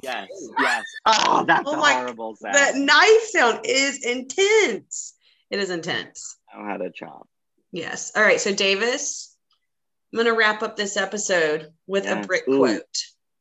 [0.02, 0.28] Yes,
[0.60, 0.84] yes.
[1.06, 2.56] Oh, that's Oh a horrible sound.
[2.56, 5.14] That knife sound is intense.
[5.50, 6.38] It is intense.
[6.54, 7.28] I know how to chop.
[7.72, 8.12] Yes.
[8.16, 8.40] All right.
[8.40, 9.36] So, Davis,
[10.12, 12.28] I'm going to wrap up this episode with a Yes.
[12.28, 12.58] Brit Ooh.
[12.58, 12.98] quote.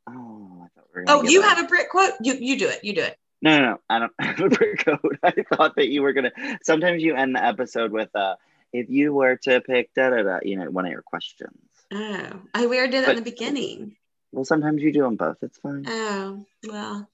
[0.08, 1.56] Oh, I thought we were Oh, you that.
[1.56, 2.12] have a Brit quote?
[2.22, 2.80] You you do it.
[2.84, 3.16] You do it.
[3.42, 3.78] No, no, no.
[3.88, 5.18] I don't have a brick code.
[5.22, 6.32] I thought that you were gonna.
[6.62, 8.34] Sometimes you end the episode with uh,
[8.72, 11.56] if you were to pick da da da, you know, one of your questions.
[11.92, 13.96] Oh, I we already did that in the beginning.
[14.32, 15.38] Well, sometimes you do them both.
[15.42, 15.84] It's fine.
[15.88, 17.08] Oh, well,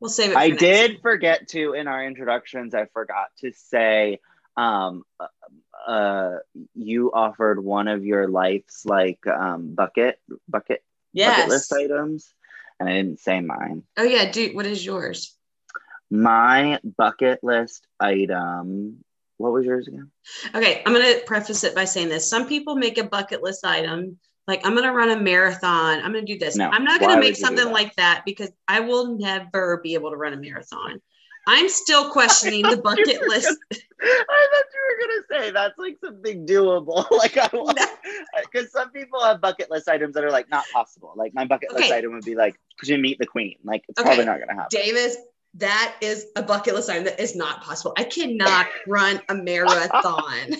[0.00, 0.34] we'll save it.
[0.34, 1.00] For I did time.
[1.00, 2.74] forget to in our introductions.
[2.74, 4.20] I forgot to say,
[4.56, 6.38] um, uh, uh,
[6.74, 10.82] you offered one of your life's like um bucket bucket
[11.14, 12.32] bucket list items,
[12.78, 13.82] and I didn't say mine.
[13.96, 14.54] Oh yeah, dude.
[14.54, 15.36] What is yours?
[16.10, 19.04] My bucket list item.
[19.36, 20.12] What was yours again?
[20.54, 22.30] Okay, I'm going to preface it by saying this.
[22.30, 24.18] Some people make a bucket list item.
[24.46, 26.00] Like, I'm going to run a marathon.
[26.02, 26.56] I'm going to do this.
[26.56, 26.68] No.
[26.68, 30.10] I'm not going to would make something like that because I will never be able
[30.10, 31.00] to run a marathon.
[31.46, 33.58] I'm still questioning the bucket list.
[33.72, 37.10] I thought you were gonna say that's like something doable.
[37.18, 37.78] like I want
[38.50, 41.12] because some people have bucket list items that are like not possible.
[41.16, 43.56] Like my bucket list item would be like to meet the queen.
[43.64, 44.08] Like it's Okay.
[44.08, 44.68] probably not gonna happen.
[44.70, 45.16] Davis,
[45.54, 47.94] that is a bucket list item that is not possible.
[47.96, 50.50] I cannot run a marathon.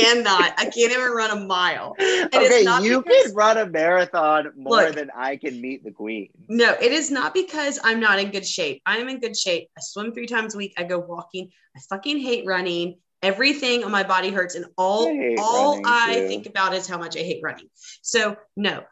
[0.00, 0.52] I cannot.
[0.58, 1.94] I can't even run a mile.
[1.98, 4.94] it's okay, not you because- can run a marathon more Look.
[4.94, 6.30] than I can meet the queen.
[6.48, 8.82] No, it is not because I'm not in good shape.
[8.86, 9.68] I am in good shape.
[9.76, 10.74] I swim three times a week.
[10.76, 11.50] I go walking.
[11.76, 12.98] I fucking hate running.
[13.22, 16.28] Everything on my body hurts, and all I all I too.
[16.28, 17.68] think about is how much I hate running.
[18.02, 18.84] So no.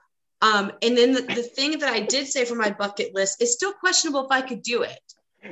[0.43, 3.53] Um, and then the, the thing that I did say for my bucket list is
[3.55, 4.99] still questionable if I could do it,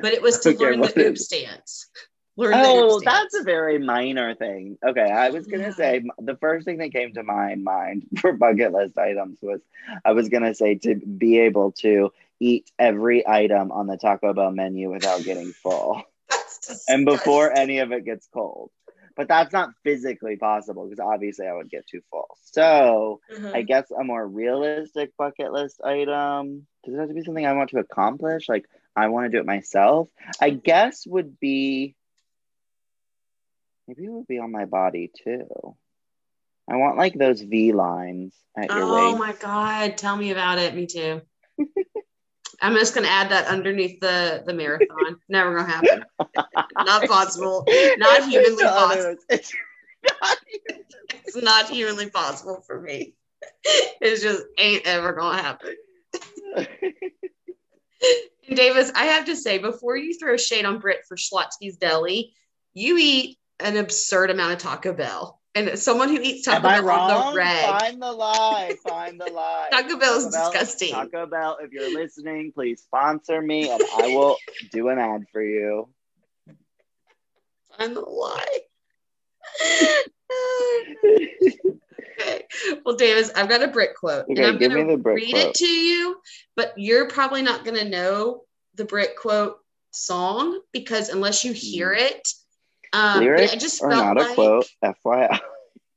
[0.03, 1.87] but it was to Okay, learn the is- oop stance.
[2.37, 4.77] Learn Oh, that's a very minor thing.
[4.85, 5.71] Okay, I was gonna Yeah.
[5.71, 9.61] say the first thing that came to my mind for bucket list items was
[10.05, 14.51] I was gonna say to be able to eat every item on the Taco Bell
[14.51, 16.03] menu without getting full,
[16.89, 18.71] and before any of it gets cold.
[19.17, 22.37] But that's not physically possible because obviously I would get too full.
[22.43, 23.55] So Mhm.
[23.55, 26.67] I guess a more realistic bucket list item.
[26.85, 28.49] Does it have to be something I want to accomplish?
[28.49, 28.65] Like
[28.97, 30.09] I want to do it myself.
[30.41, 31.95] I guess would be
[33.87, 35.47] maybe it would be on my body too.
[36.71, 39.19] I want like those V lines at your Oh waist.
[39.19, 40.75] my god, tell me about it.
[40.75, 41.21] Me too.
[42.61, 45.17] I'm just gonna add that underneath the the marathon.
[45.29, 46.05] Never gonna happen.
[46.79, 47.67] Not possible.
[47.97, 49.17] Not humanly possible.
[49.29, 49.53] It's
[50.21, 50.37] not
[51.27, 53.15] It's not humanly possible for me.
[54.01, 55.75] It just ain't ever gonna happen.
[58.49, 62.35] And Davis, I have to say, before you throw shade on Brit for Schlotzsky's Deli,
[62.75, 65.41] you eat an absurd amount of Taco Bell.
[65.57, 67.33] And someone who eats Taco Am I Bell on wrong?
[67.33, 68.77] the reg, Find the lie.
[68.87, 69.69] Find the lie.
[69.73, 70.93] Taco Bell is disgusting.
[70.93, 74.37] Taco Bell, if you're listening, please sponsor me and I will
[74.73, 75.89] do an ad for you.
[77.79, 78.59] find the lie.
[82.21, 82.45] okay.
[82.85, 84.25] Well, Davis, I've got a Brit quote.
[84.25, 85.47] Okay, and I'm going to read quote.
[85.47, 86.17] it to you,
[86.57, 88.43] but you're probably not going to know
[88.75, 89.59] the Brit quote
[89.93, 92.01] song because unless you hear hmm.
[92.01, 92.29] it,
[92.95, 95.41] um, Lyrics I just or felt not a like quote, FYI.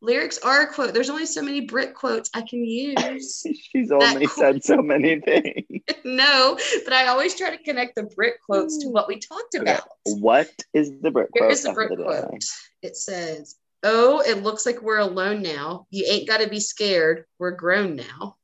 [0.01, 0.93] lyrics are a quote.
[0.93, 3.43] There's only so many Brit quotes I can use.
[3.71, 5.63] She's only quote- said so many things.
[6.03, 9.71] no, but I always try to connect the Brit quotes to what we talked Okay.
[9.71, 9.83] about.
[10.05, 11.51] What is the Brit Here quote?
[11.53, 12.03] is the Brit the day?
[12.03, 12.43] quote.
[12.81, 15.85] It says, Oh, it looks like we're alone now.
[15.91, 17.25] You ain't got to be scared.
[17.37, 18.35] We're grown now.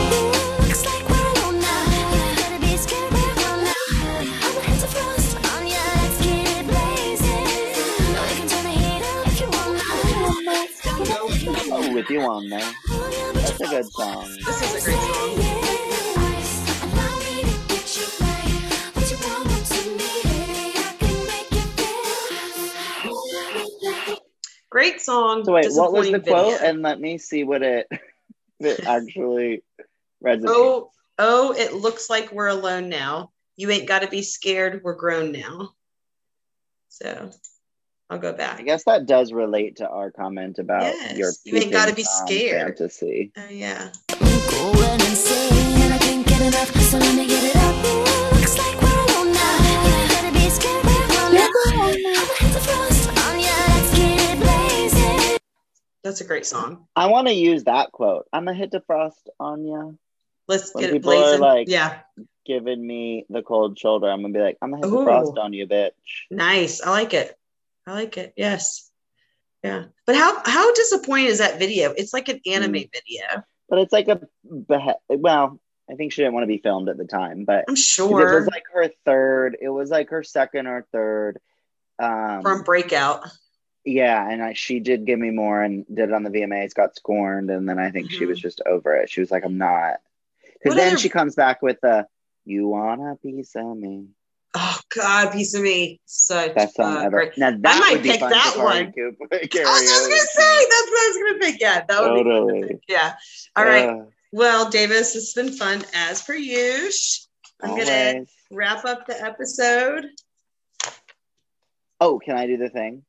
[0.00, 1.13] Looks like now.
[11.94, 12.72] With you on there.
[13.34, 14.28] That's a good song.
[14.44, 15.38] This is a great song.
[16.90, 18.58] Allow me to get you right.
[18.94, 21.62] What you want to me, baby, I can make you
[24.02, 24.18] feel.
[24.70, 25.44] Great song.
[25.44, 26.60] So wait, what was the disappointing quote?
[26.62, 27.86] And let me see what it
[28.58, 29.62] it actually
[30.22, 30.46] resonates.
[30.48, 30.90] oh,
[31.20, 33.30] oh, it looks like we're alone now.
[33.54, 34.82] You ain't got to be scared.
[34.82, 35.70] We're grown now.
[36.88, 37.30] So
[38.10, 38.60] I'll go back.
[38.60, 42.02] I guess that does relate to our comment about Yes, your you ain't gotta be
[42.02, 42.76] Tom scared.
[42.78, 43.32] fantasy.
[43.36, 43.90] Oh, yeah.
[44.08, 48.34] Going insane, and I can't get enough, so let me get it up.
[48.36, 49.56] Looks like we're alone now.
[49.96, 51.48] You better be scared we're alone now.
[51.66, 53.56] I'ma hit the frost on ya.
[53.68, 55.38] Let's get it blazing.
[56.04, 56.86] That's a great song.
[56.94, 58.26] I want to use that quote.
[58.32, 59.98] I'm gonna hit the frost on you,
[60.46, 61.40] Let's When get it people are blazing.
[61.40, 62.00] like- yeah.
[62.44, 64.10] giving me the cold shoulder.
[64.10, 64.98] I'm gonna be like, I'm gonna hit Ooh.
[64.98, 65.92] the frost on you, bitch.
[66.30, 66.82] Nice.
[66.82, 67.34] I like it.
[67.86, 68.32] I like it.
[68.36, 68.90] Yes.
[69.62, 69.84] Yeah.
[70.06, 71.92] But how how disappointing is that video?
[71.92, 72.90] It's like an anime Mm.
[72.92, 73.44] video.
[73.68, 74.20] But it's like a
[75.08, 75.58] well,
[75.90, 78.34] I think she didn't want to be filmed at the time, but I'm sure it
[78.40, 79.56] was like her third.
[79.60, 81.40] It was like her second or third.
[81.98, 83.26] Um, from Blackout.
[83.86, 86.96] Yeah, and I, she did give me more and did it on the VMAs, got
[86.96, 88.28] scorned, and then I think she Mhm.
[88.28, 89.10] was just over it.
[89.10, 90.00] She was like, "I'm not,"
[90.54, 92.06] because then other- she comes back with the
[92.46, 94.08] "You want a piece of me."
[94.94, 96.00] God, piece of me.
[96.06, 97.10] Such Best song uh, ever.
[97.10, 97.38] great.
[97.38, 98.92] Now that might would be pick fun that one.
[98.92, 101.60] coop- I was just gonna say that's what I was gonna pick.
[101.60, 102.80] Yeah, that would be fun Totally.
[102.88, 103.14] Yeah.
[103.56, 103.88] All right.
[103.88, 107.26] Uh, Well, Davis, it's been fun as per usual.
[107.62, 110.06] I'm gonna wrap up the episode.
[112.00, 113.02] Oh, can I do the thing?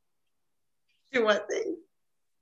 [1.12, 1.76] Do what thing?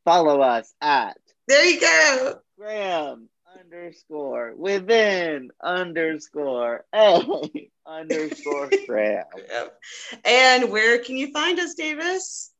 [0.04, 1.16] Follow us at
[1.48, 2.40] There you go.
[2.58, 3.28] Gram
[3.60, 7.20] underscore within underscore a
[7.86, 9.80] underscore Gram Yep.
[10.24, 12.50] And where can you find us, Davis?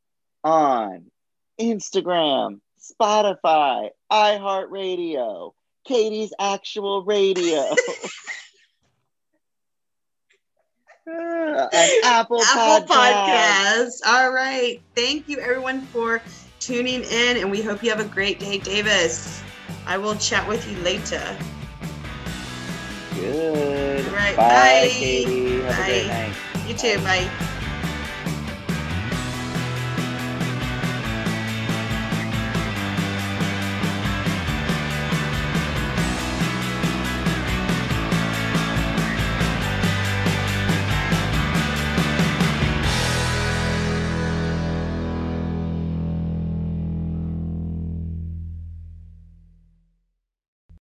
[0.43, 1.07] on
[1.59, 5.53] Instagram, Spotify, iHeartRadio,
[5.87, 7.75] Katie's Actual Radio,
[11.07, 11.69] Uh,
[12.03, 12.89] Apple, Apple Podcasts.
[12.89, 14.01] Podcasts.
[14.07, 14.81] All right.
[14.97, 16.23] Thank you, everyone, for
[16.61, 19.44] tuning in, and we hope you have a great day, Davis.
[19.87, 21.37] I will chat with you later.
[23.15, 24.07] Good.
[24.13, 24.89] Right, Bye, bye.
[25.65, 26.35] Have a great night.
[26.67, 26.99] You too.
[27.05, 27.31] Bye.